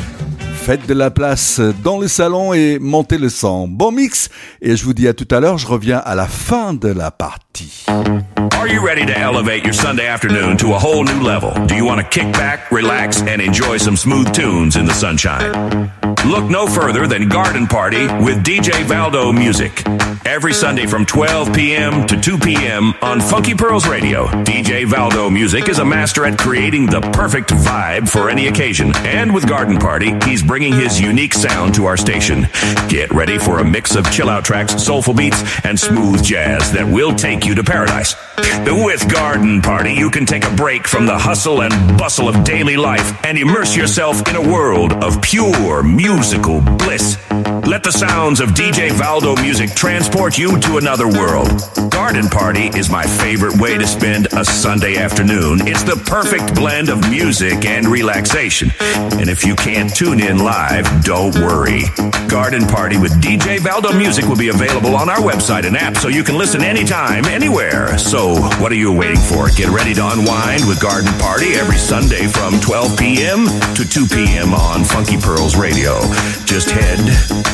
Faites 0.66 0.88
de 0.88 0.96
la 0.96 1.12
place 1.12 1.62
dans 1.84 2.00
le 2.00 2.08
salon 2.08 2.52
et 2.52 2.80
montez 2.82 3.20
le 3.20 3.30
son. 3.30 3.68
Bon 3.68 3.92
mix. 3.92 4.30
Et 4.64 4.76
je 4.76 4.84
vous 4.84 4.96
dis 4.96 5.08
à 5.08 5.14
tout 5.14 5.28
à 5.30 5.40
l'heure. 5.40 5.60
Je 5.60 5.68
reviens 5.68 6.02
à 6.04 6.16
la 6.16 6.26
fin 6.26 6.74
de 6.74 6.88
la 6.88 7.12
partie. 7.12 7.86
Are 7.88 8.68
you 8.68 8.84
ready 8.84 9.06
to 9.06 9.14
elevate 9.16 9.64
your 9.64 9.74
Sunday 9.74 10.08
afternoon 10.08 10.58
to 10.58 10.74
a 10.74 10.80
whole 10.80 11.04
new 11.04 11.22
level? 11.22 11.54
Do 11.68 11.76
you 11.76 11.86
want 11.86 12.02
to 12.02 12.08
kick 12.10 12.34
back, 12.34 12.72
relax, 12.72 13.22
and 13.22 13.40
enjoy 13.40 13.78
some 13.78 13.96
smooth 13.96 14.34
tunes 14.34 14.76
in 14.76 14.88
the 14.88 14.94
sunshine? 14.94 15.92
Look 16.26 16.50
no 16.50 16.66
further 16.66 17.06
than 17.06 17.30
Garden 17.30 17.68
Party 17.68 18.08
with 18.24 18.44
DJ 18.44 18.84
Valdo 18.86 19.32
Music. 19.32 19.84
Every 20.26 20.54
Sunday 20.54 20.88
from 20.88 21.06
12 21.06 21.54
p.m. 21.54 22.08
to 22.08 22.20
2 22.20 22.40
p.m. 22.40 22.96
on 23.04 23.22
Funky 23.22 23.54
Pearls 23.54 23.88
Radio. 23.88 24.26
DJ 24.44 24.88
Valdo 24.88 25.32
Music 25.32 25.70
is 25.70 25.78
a 25.78 25.86
master 25.86 26.26
at 26.26 26.40
creating 26.40 26.88
the 26.88 27.02
perfect 27.14 27.50
vibe 27.50 28.10
for 28.10 28.32
any 28.32 28.48
occasion. 28.48 28.92
And 29.06 29.32
with 29.36 29.48
Garden 29.48 29.78
Party, 29.78 30.16
he's 30.26 30.42
bringing 30.42 30.55
his 30.64 31.02
unique 31.02 31.34
sound 31.34 31.74
to 31.76 31.86
our 31.86 31.98
station. 31.98 32.48
Get 32.88 33.12
ready 33.12 33.38
for 33.38 33.60
a 33.60 33.66
mix 33.66 33.96
of 33.96 34.10
chill 34.10 34.30
out 34.30 34.46
tracks, 34.46 34.82
soulful 34.82 35.14
beats, 35.14 35.44
and 35.66 35.78
smooth 35.78 36.24
jazz 36.24 36.72
that 36.72 36.88
will 36.88 37.14
take 37.14 37.46
you 37.46 37.56
to 37.56 37.64
paradise. 37.64 38.14
The 38.36 38.74
With 38.86 39.12
Garden 39.12 39.62
Party, 39.62 39.94
you 39.94 40.10
can 40.10 40.26
take 40.26 40.46
a 40.46 40.56
break 40.56 40.88
from 40.88 41.06
the 41.06 41.18
hustle 41.18 41.62
and 41.62 41.98
bustle 41.98 42.30
of 42.30 42.44
daily 42.44 42.78
life 42.78 43.26
and 43.26 43.38
immerse 43.38 43.76
yourself 43.76 44.28
in 44.30 44.36
a 44.36 44.42
world 44.42 44.94
of 45.04 45.22
pure 45.22 45.84
musical 45.84 46.62
bliss. 46.62 47.18
Let 47.66 47.84
the 47.84 47.92
sounds 47.92 48.40
of 48.40 48.50
DJ 48.50 48.90
Valdo 48.92 49.36
music 49.42 49.72
transport 49.72 50.38
you 50.38 50.60
to 50.60 50.78
another 50.78 51.08
world. 51.08 51.50
Garden 51.90 52.28
Party 52.30 52.68
is 52.78 52.90
my 52.90 53.04
favorite 53.04 53.60
way 53.60 53.78
to 53.78 53.88
spend 53.88 54.28
a 54.34 54.46
Sunday 54.46 54.98
afternoon. 54.98 55.68
It's 55.68 55.84
the 55.84 55.96
perfect 56.06 56.56
blend 56.56 56.90
of 56.90 57.10
music 57.10 57.66
and 57.66 57.88
relaxation. 57.88 58.72
And 58.80 59.30
if 59.30 59.46
you 59.46 59.56
can't 59.56 59.94
tune 59.96 60.20
in 60.20 60.38
live, 60.46 60.86
don't 61.04 61.34
worry. 61.40 61.82
Garden 62.30 62.68
Party 62.68 62.98
with 62.98 63.12
DJ 63.20 63.58
Valdo 63.58 63.98
Music 63.98 64.26
will 64.26 64.38
be 64.38 64.50
available 64.50 64.96
on 64.96 65.10
our 65.10 65.18
website 65.18 65.66
and 65.66 65.76
app 65.76 65.98
so 65.98 66.08
you 66.08 66.24
can 66.24 66.38
listen 66.38 66.62
anytime, 66.62 67.26
anywhere. 67.26 67.98
So, 67.98 68.36
what 68.62 68.72
are 68.72 68.76
you 68.76 68.94
waiting 68.94 69.18
for? 69.18 69.50
Get 69.50 69.70
ready 69.70 69.96
to 69.96 70.08
unwind 70.08 70.68
with 70.68 70.80
Garden 70.80 71.12
Party 71.18 71.56
every 71.56 71.78
Sunday 71.78 72.28
from 72.28 72.60
12 72.60 72.96
p.m. 72.96 73.48
to 73.74 73.90
2 73.90 74.06
p.m. 74.06 74.54
on 74.54 74.84
Funky 74.84 75.18
Pearls 75.18 75.56
Radio. 75.56 76.00
Just 76.46 76.70
head 76.70 77.00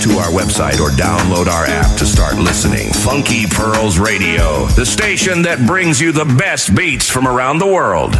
to 0.03 0.09
our 0.19 0.31
website 0.35 0.81
or 0.81 0.89
download 0.89 1.47
our 1.47 1.65
app 1.65 1.97
to 1.97 2.05
start 2.05 2.35
listening. 2.35 2.91
Funky 2.91 3.47
Pearls 3.47 3.99
Radio, 3.99 4.65
the 4.75 4.85
station 4.85 5.41
that 5.43 5.65
brings 5.65 6.01
you 6.01 6.11
the 6.11 6.25
best 6.25 6.75
beats 6.75 7.09
from 7.09 7.25
around 7.25 7.59
the 7.59 7.67
world. 7.67 8.19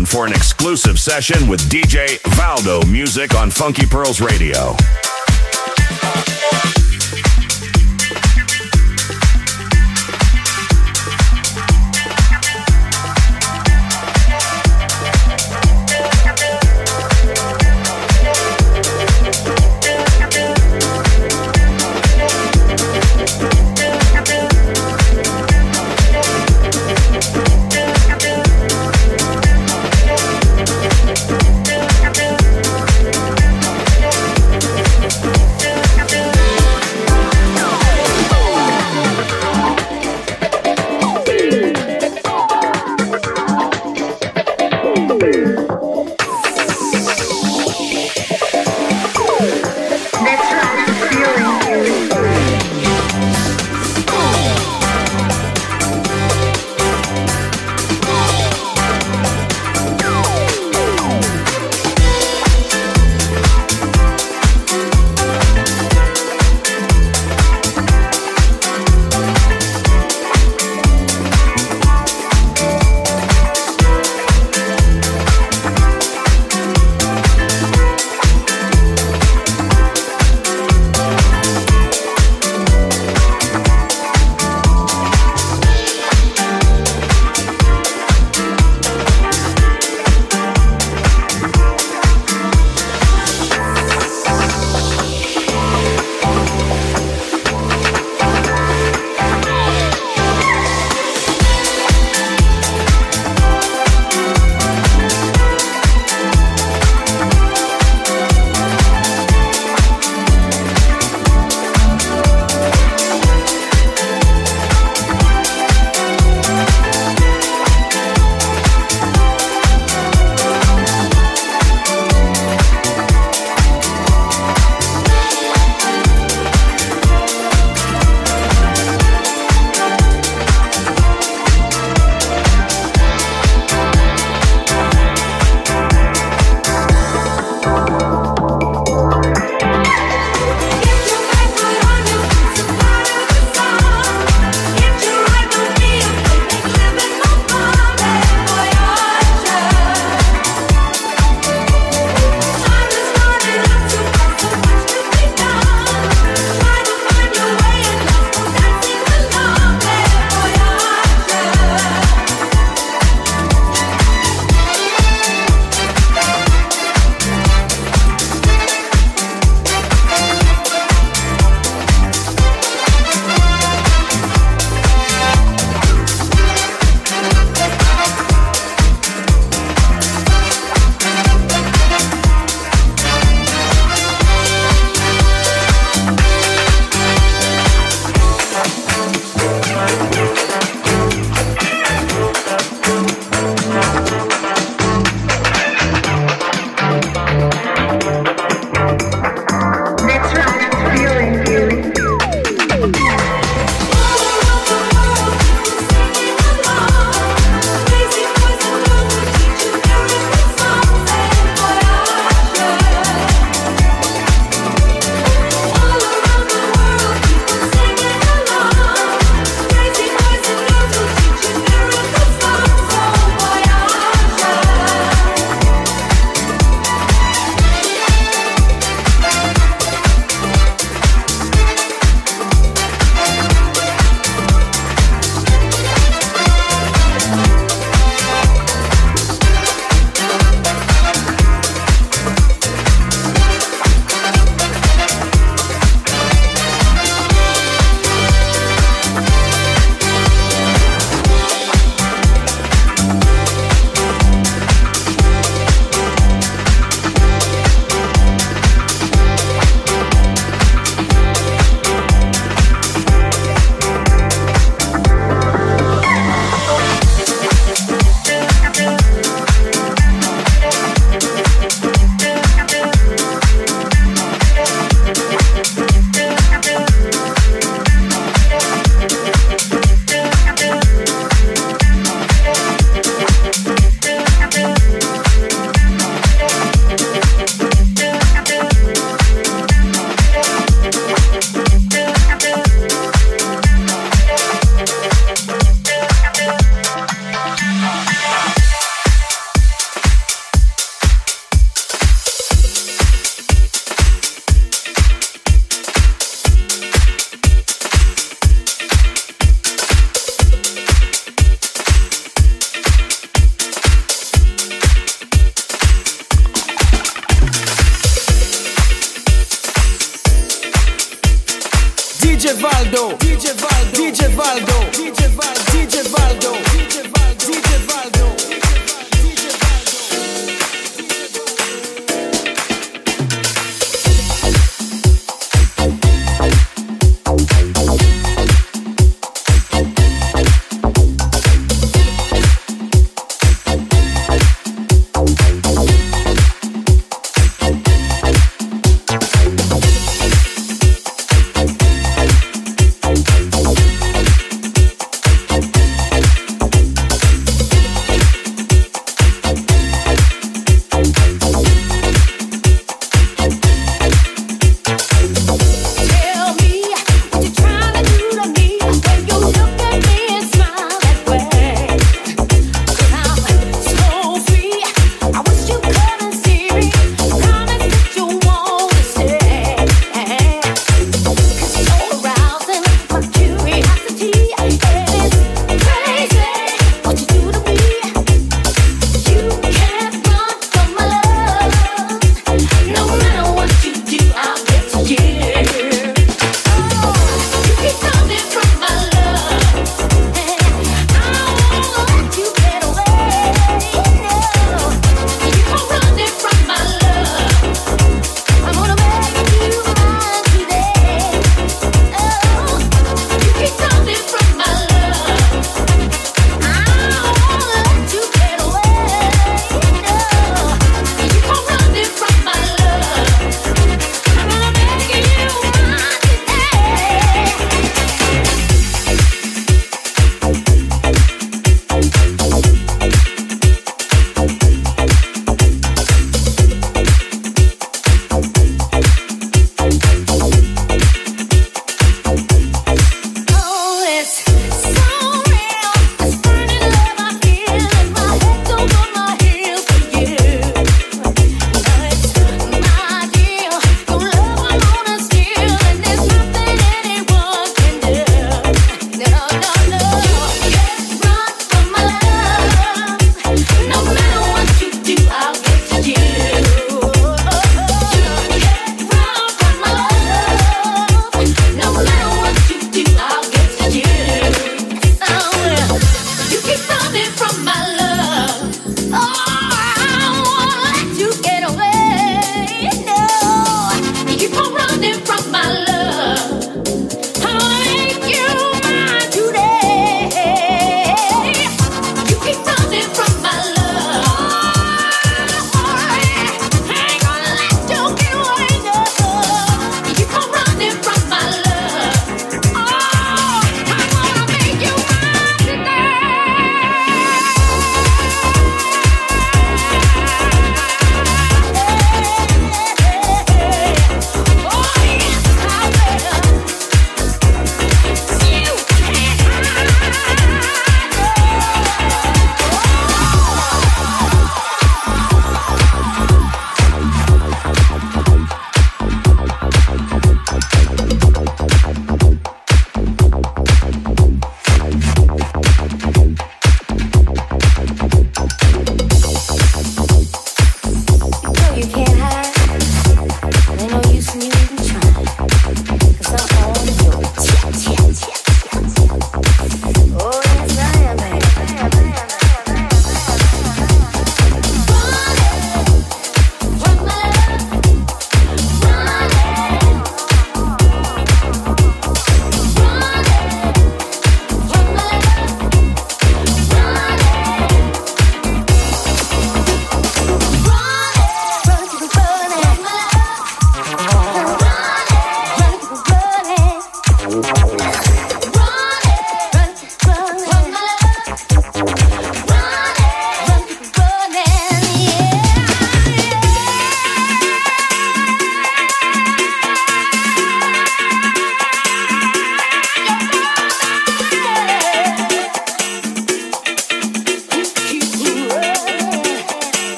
Noon 0.00 0.06
for 0.06 0.26
an 0.26 0.32
exclusive 0.32 0.98
session 0.98 1.46
with 1.46 1.60
DJ 1.68 2.18
Valdo 2.36 2.90
Music 2.90 3.34
on 3.34 3.50
Funky 3.50 3.86
Pearls 3.86 4.20
Radio. 4.20 4.74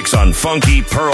Mix 0.00 0.14
on 0.14 0.32
Funky 0.32 0.80
Pearls 0.80 1.09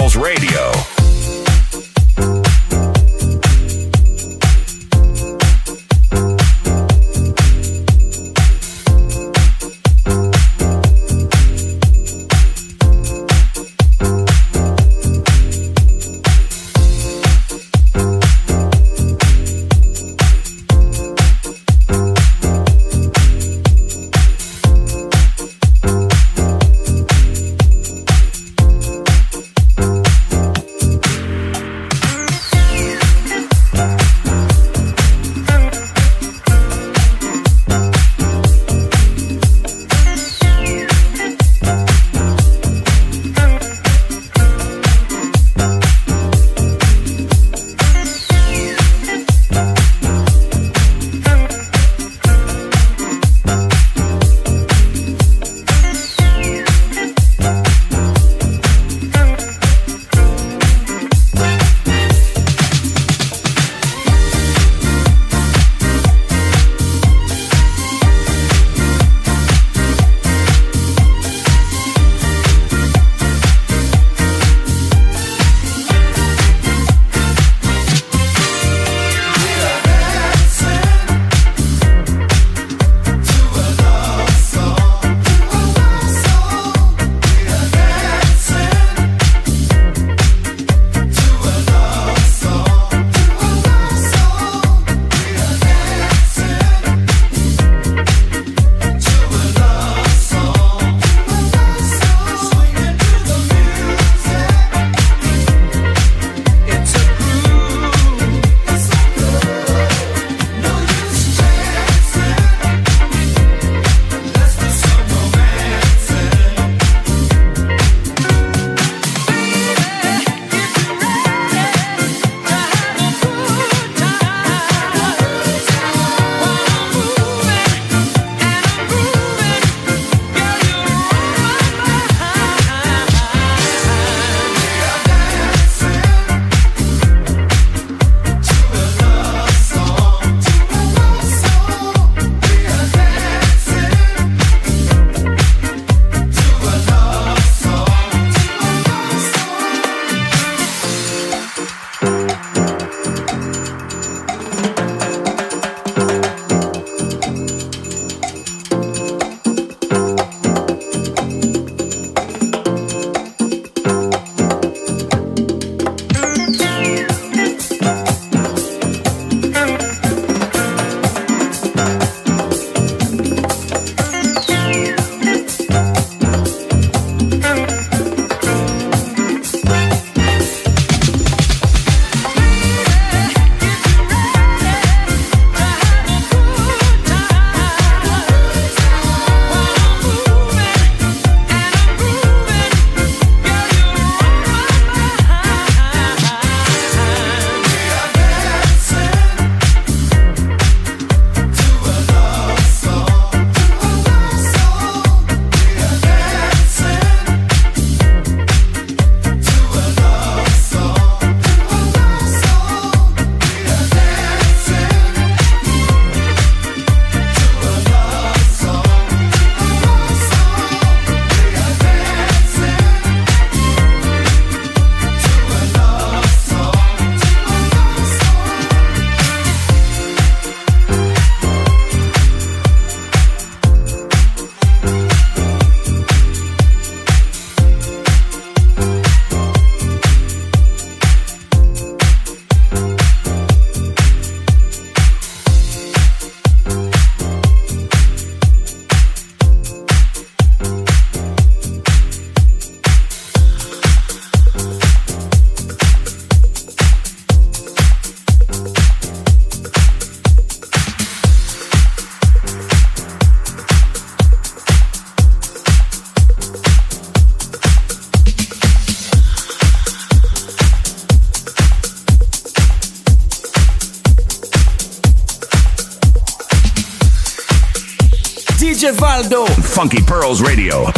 Funky 279.87 280.03
Pearls 280.03 280.41
Radio. 280.41 280.96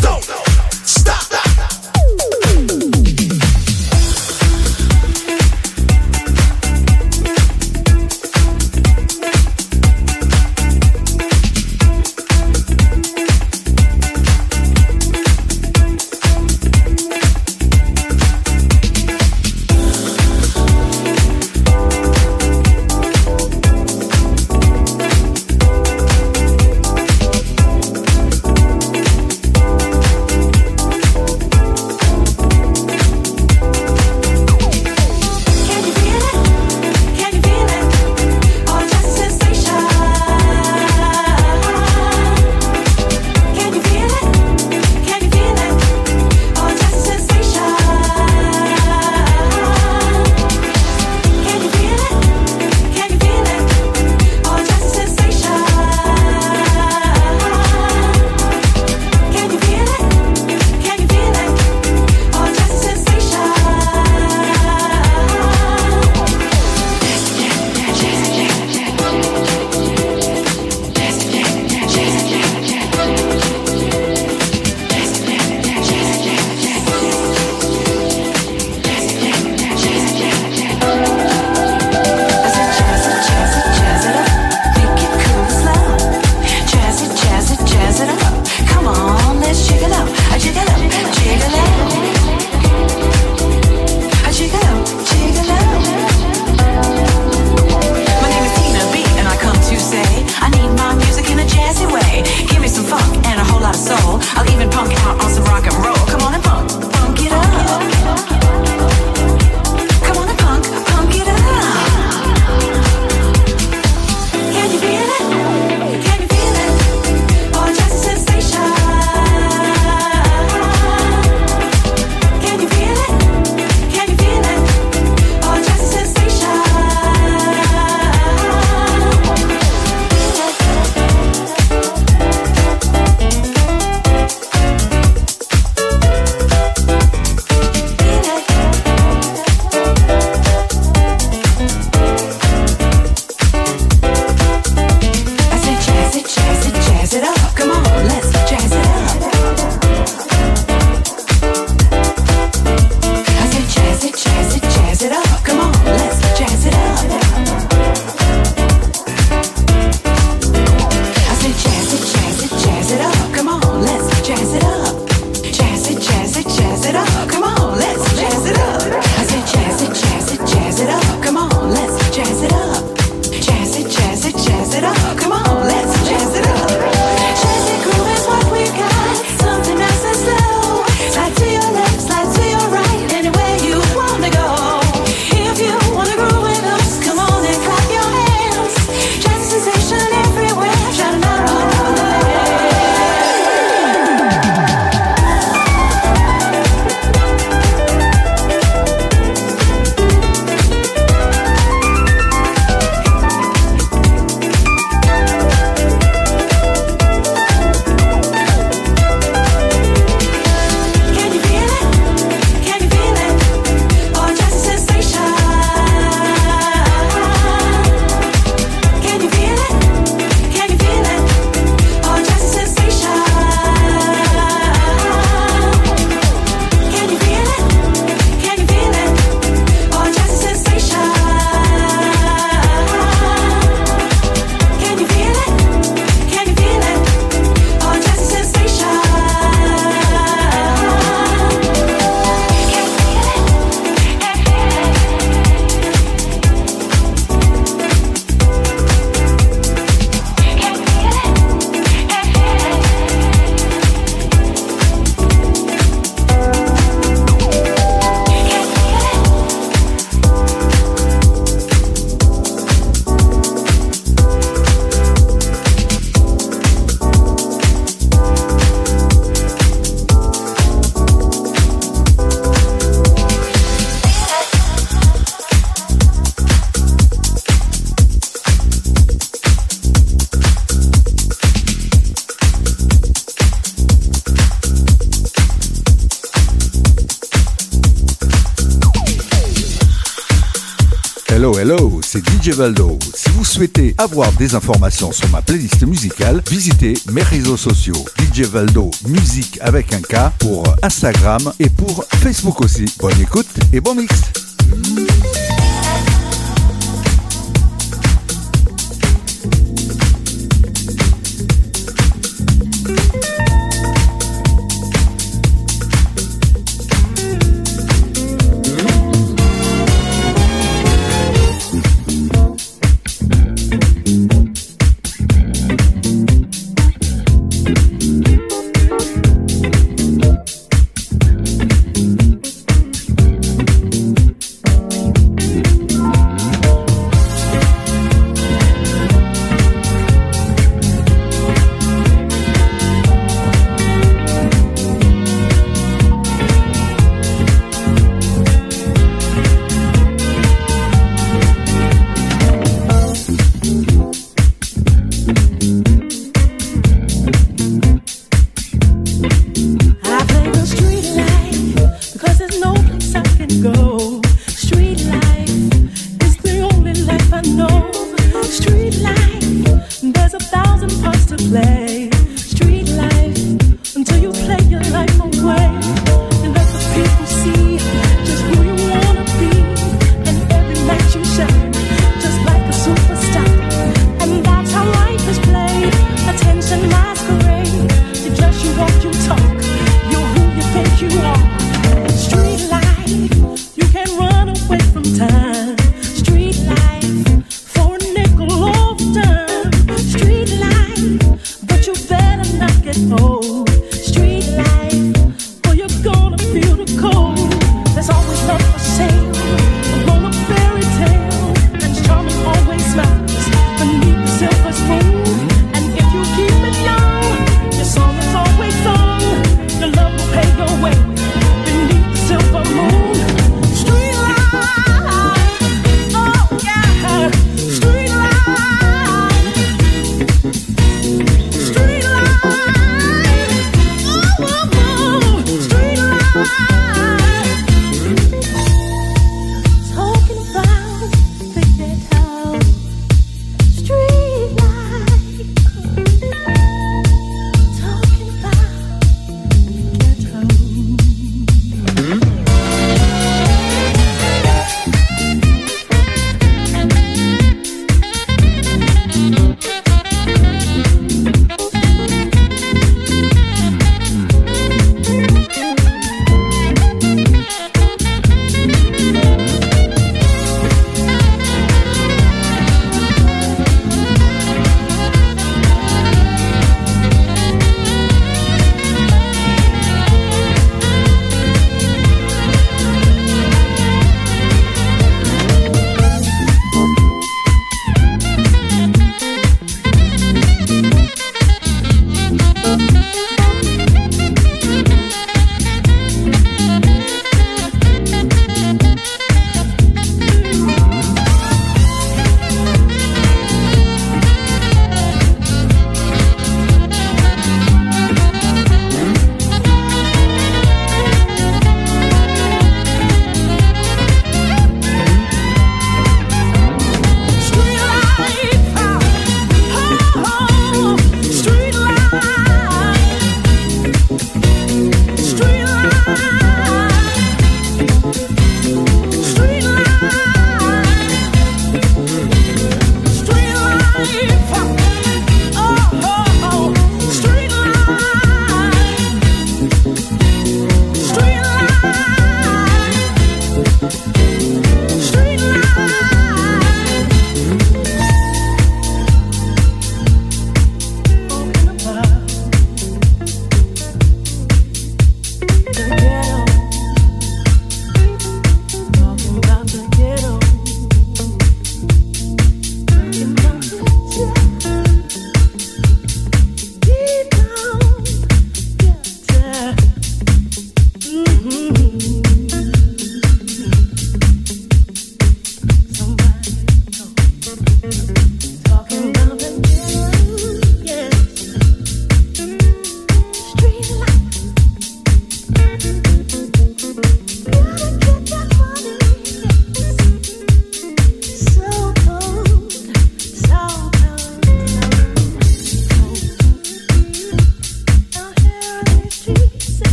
Hello, 291.39 291.57
hello, 291.57 292.01
c'est 292.03 292.19
DJ 292.19 292.49
Valdo. 292.49 292.99
Si 293.15 293.29
vous 293.29 293.45
souhaitez 293.45 293.95
avoir 293.97 294.29
des 294.33 294.55
informations 294.55 295.13
sur 295.13 295.29
ma 295.29 295.41
playlist 295.41 295.87
musicale, 295.87 296.43
visitez 296.49 296.95
mes 297.13 297.23
réseaux 297.23 297.55
sociaux. 297.55 297.95
DJ 298.17 298.41
Valdo, 298.41 298.91
musique 299.07 299.57
avec 299.61 299.93
un 299.93 300.01
K 300.01 300.33
pour 300.37 300.65
Instagram 300.83 301.53
et 301.57 301.69
pour 301.69 302.03
Facebook 302.15 302.59
aussi. 302.59 302.93
Bonne 302.99 303.21
écoute 303.21 303.47
et 303.71 303.79
bon 303.79 303.95
mix. 303.95 304.13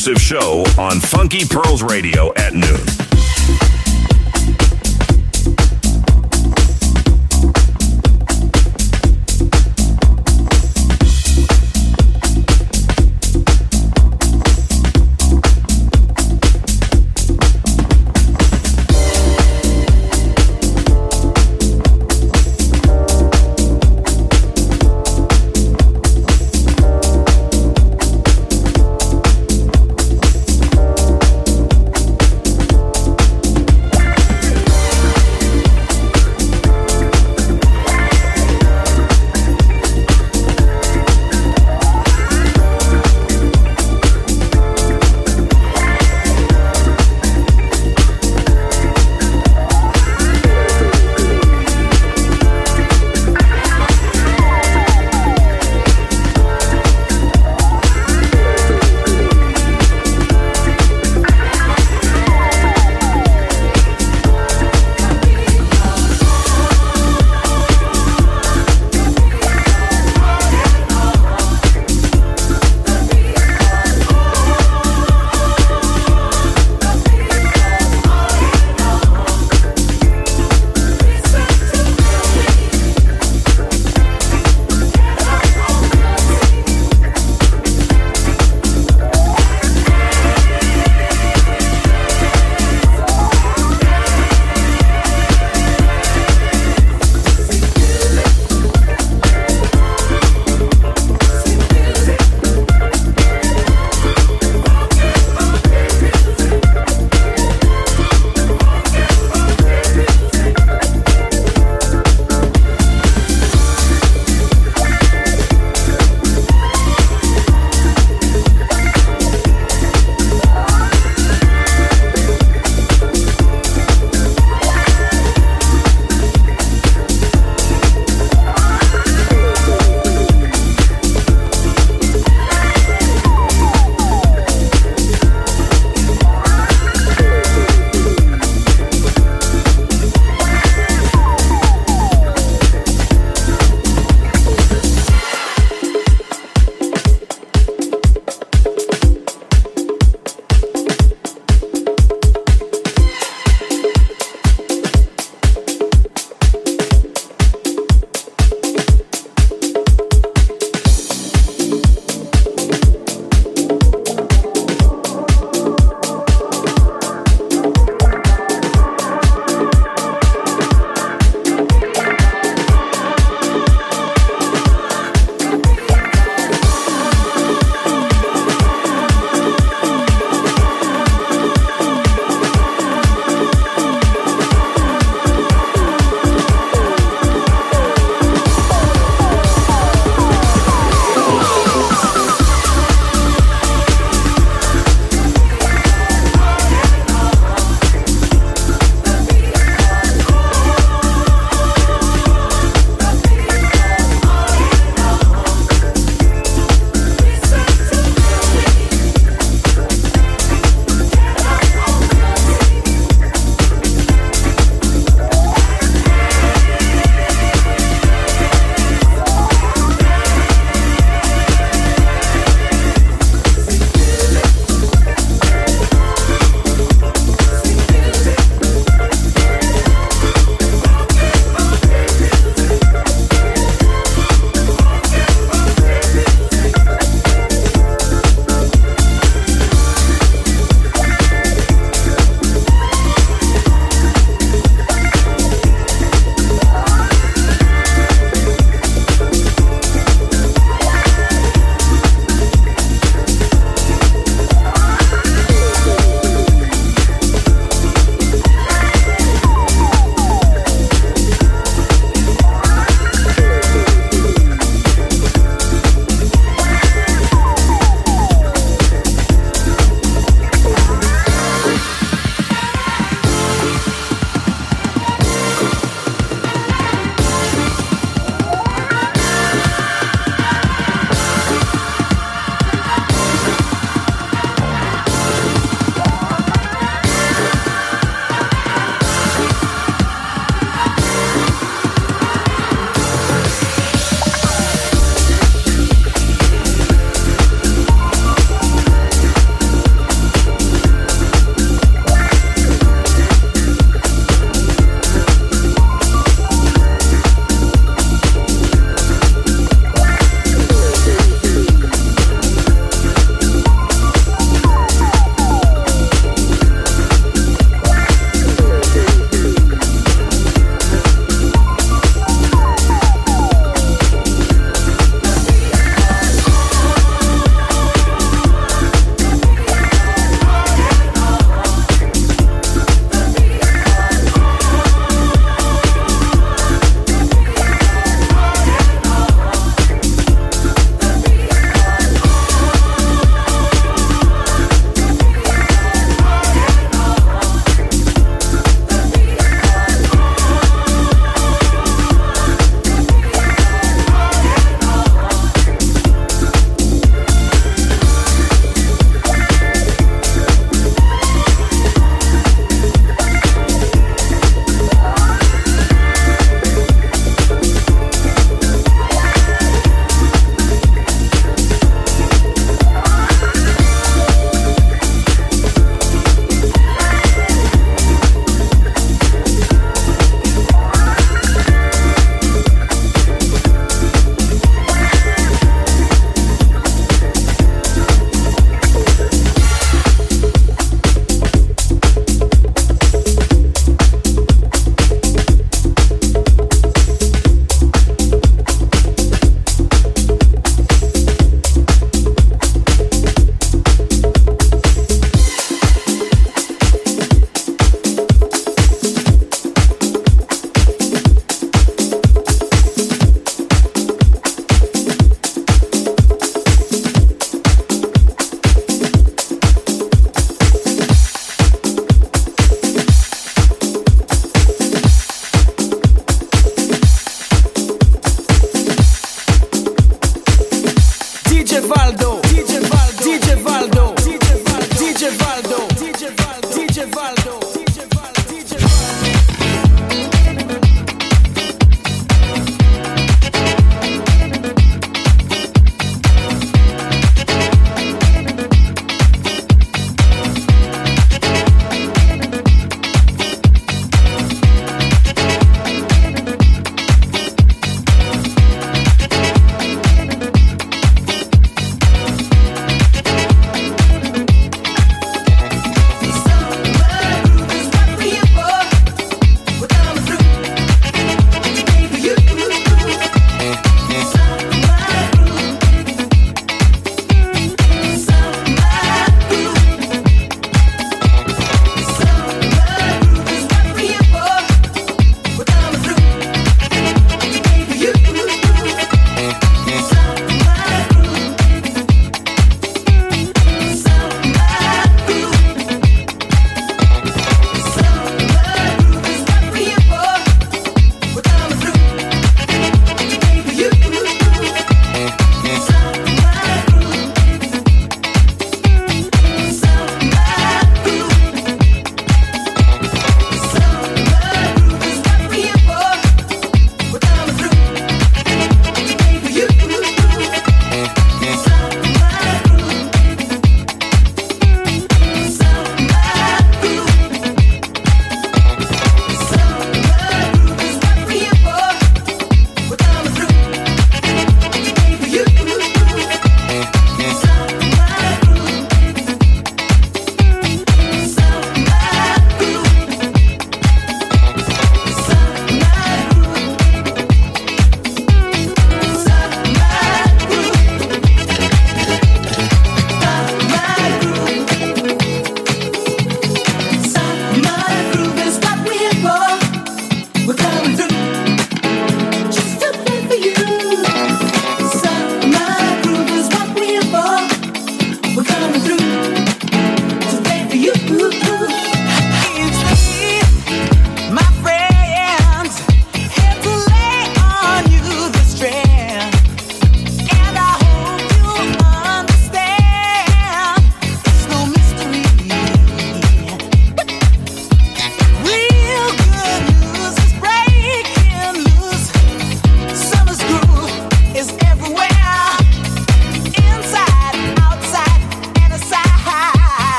Exclusive 0.00 0.22
show 0.22 0.64
on 0.78 0.98
Funky 0.98 1.44
Pearls 1.44 1.82
Radio 1.82 2.32
at 2.34 2.54
noon. 2.54 2.89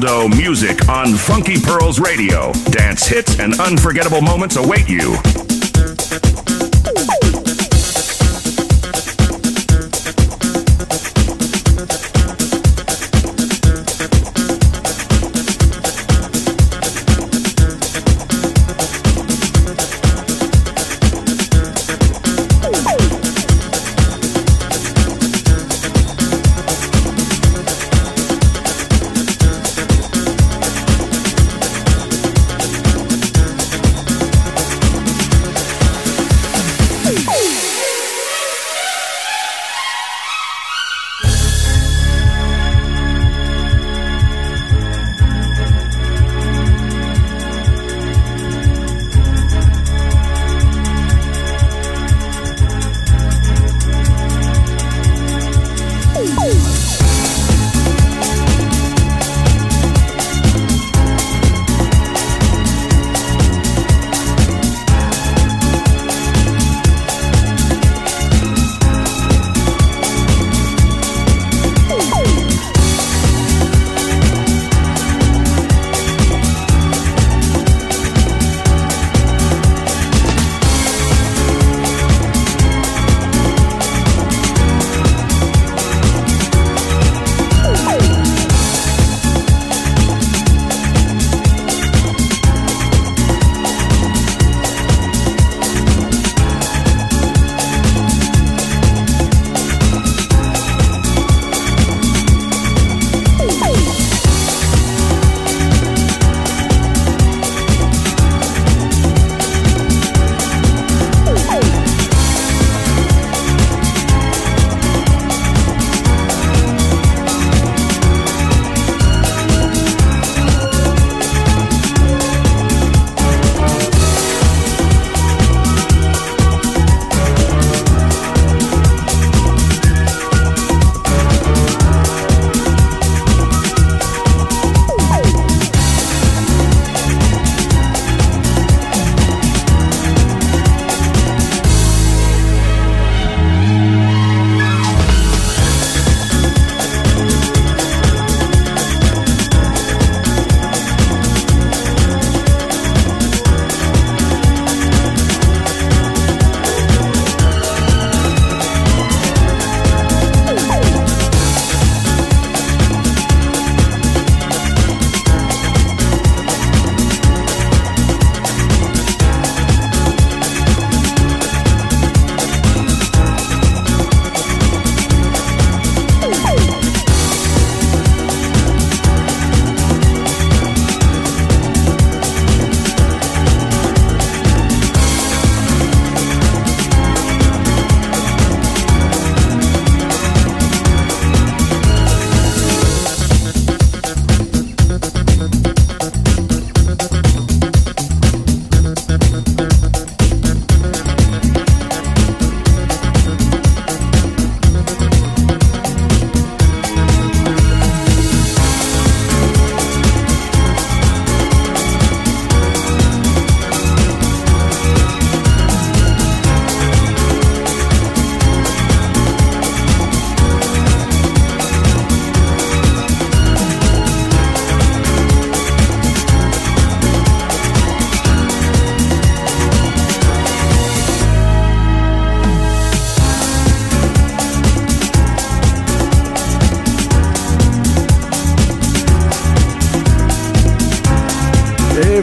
DJ 0.00 0.38
Music 0.38 0.88
on 0.88 1.14
Funky 1.14 1.60
Pearls 1.60 2.00
Radio. 2.00 2.52
Dance 2.70 3.06
hits 3.06 3.38
and 3.38 3.58
unforgettable 3.60 4.22
moments 4.22 4.56
await 4.56 4.88
you. 4.88 5.49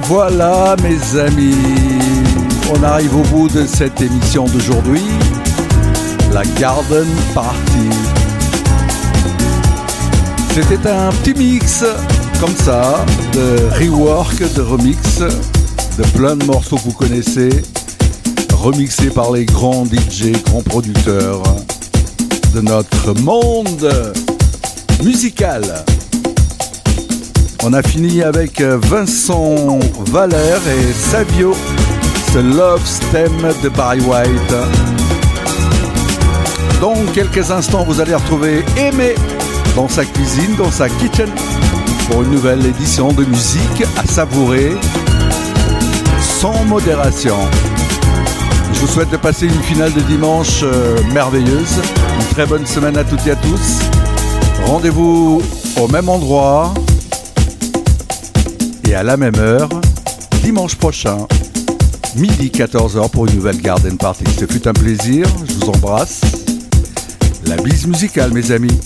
Voilà 0.07 0.77
mes 0.81 1.19
amis, 1.19 1.53
on 2.73 2.81
arrive 2.81 3.13
au 3.13 3.23
bout 3.23 3.49
de 3.49 3.65
cette 3.65 3.99
émission 3.99 4.45
d'aujourd'hui, 4.45 5.03
la 6.31 6.43
Garden 6.57 7.05
Party. 7.33 7.89
C'était 10.53 10.89
un 10.89 11.09
petit 11.09 11.33
mix 11.37 11.83
comme 12.39 12.55
ça 12.55 13.05
de 13.33 13.57
rework, 13.83 14.41
de 14.53 14.61
remix, 14.61 15.19
de 15.19 16.03
plein 16.15 16.37
de 16.37 16.45
morceaux 16.45 16.77
que 16.77 16.83
vous 16.83 16.93
connaissez, 16.93 17.49
remixés 18.53 19.09
par 19.09 19.33
les 19.33 19.43
grands 19.43 19.83
DJ, 19.83 20.31
grands 20.45 20.63
producteurs 20.63 21.43
de 22.53 22.61
notre 22.61 23.13
monde 23.13 24.13
musical. 25.03 25.83
On 27.63 27.73
a 27.73 27.81
fini 27.81 28.21
avec 28.21 28.61
Vincent 28.61 29.79
Valère 30.11 30.61
et 30.67 30.93
Savio, 30.93 31.55
ce 32.33 32.37
Love 32.39 32.85
Stem 32.85 33.31
de 33.63 33.69
Barry 33.69 33.99
White. 34.01 34.55
Dans 36.79 36.95
quelques 37.13 37.51
instants, 37.51 37.83
vous 37.83 37.99
allez 37.99 38.13
retrouver 38.13 38.63
Aimé 38.77 39.15
dans 39.75 39.87
sa 39.87 40.05
cuisine, 40.05 40.55
dans 40.57 40.71
sa 40.71 40.87
kitchen, 40.87 41.29
pour 42.09 42.23
une 42.23 42.31
nouvelle 42.31 42.65
édition 42.65 43.11
de 43.11 43.25
musique 43.25 43.83
à 43.97 44.05
savourer 44.05 44.71
sans 46.21 46.63
modération. 46.65 47.37
Je 48.73 48.79
vous 48.79 48.87
souhaite 48.87 49.09
de 49.09 49.17
passer 49.17 49.47
une 49.47 49.63
finale 49.63 49.93
de 49.93 50.01
dimanche 50.01 50.61
euh, 50.63 50.97
merveilleuse. 51.11 51.81
Une 52.19 52.27
très 52.27 52.45
bonne 52.45 52.65
semaine 52.65 52.97
à 52.97 53.03
toutes 53.03 53.25
et 53.25 53.31
à 53.31 53.35
tous. 53.35 53.79
Rendez-vous 54.65 55.41
au 55.79 55.87
même 55.87 56.09
endroit 56.09 56.73
et 58.87 58.95
à 58.95 59.03
la 59.03 59.17
même 59.17 59.35
heure 59.37 59.69
dimanche 60.43 60.75
prochain, 60.75 61.27
midi 62.15 62.51
14h 62.53 63.09
pour 63.09 63.27
une 63.27 63.35
nouvelle 63.35 63.61
Garden 63.61 63.97
Party. 63.97 64.23
Ce 64.39 64.45
fut 64.45 64.67
un 64.67 64.73
plaisir, 64.73 65.27
je 65.47 65.53
vous 65.53 65.69
embrasse. 65.69 66.21
La 67.45 67.57
bise 67.57 67.87
musicale 67.87 68.33
mes 68.33 68.51
amis. 68.51 68.79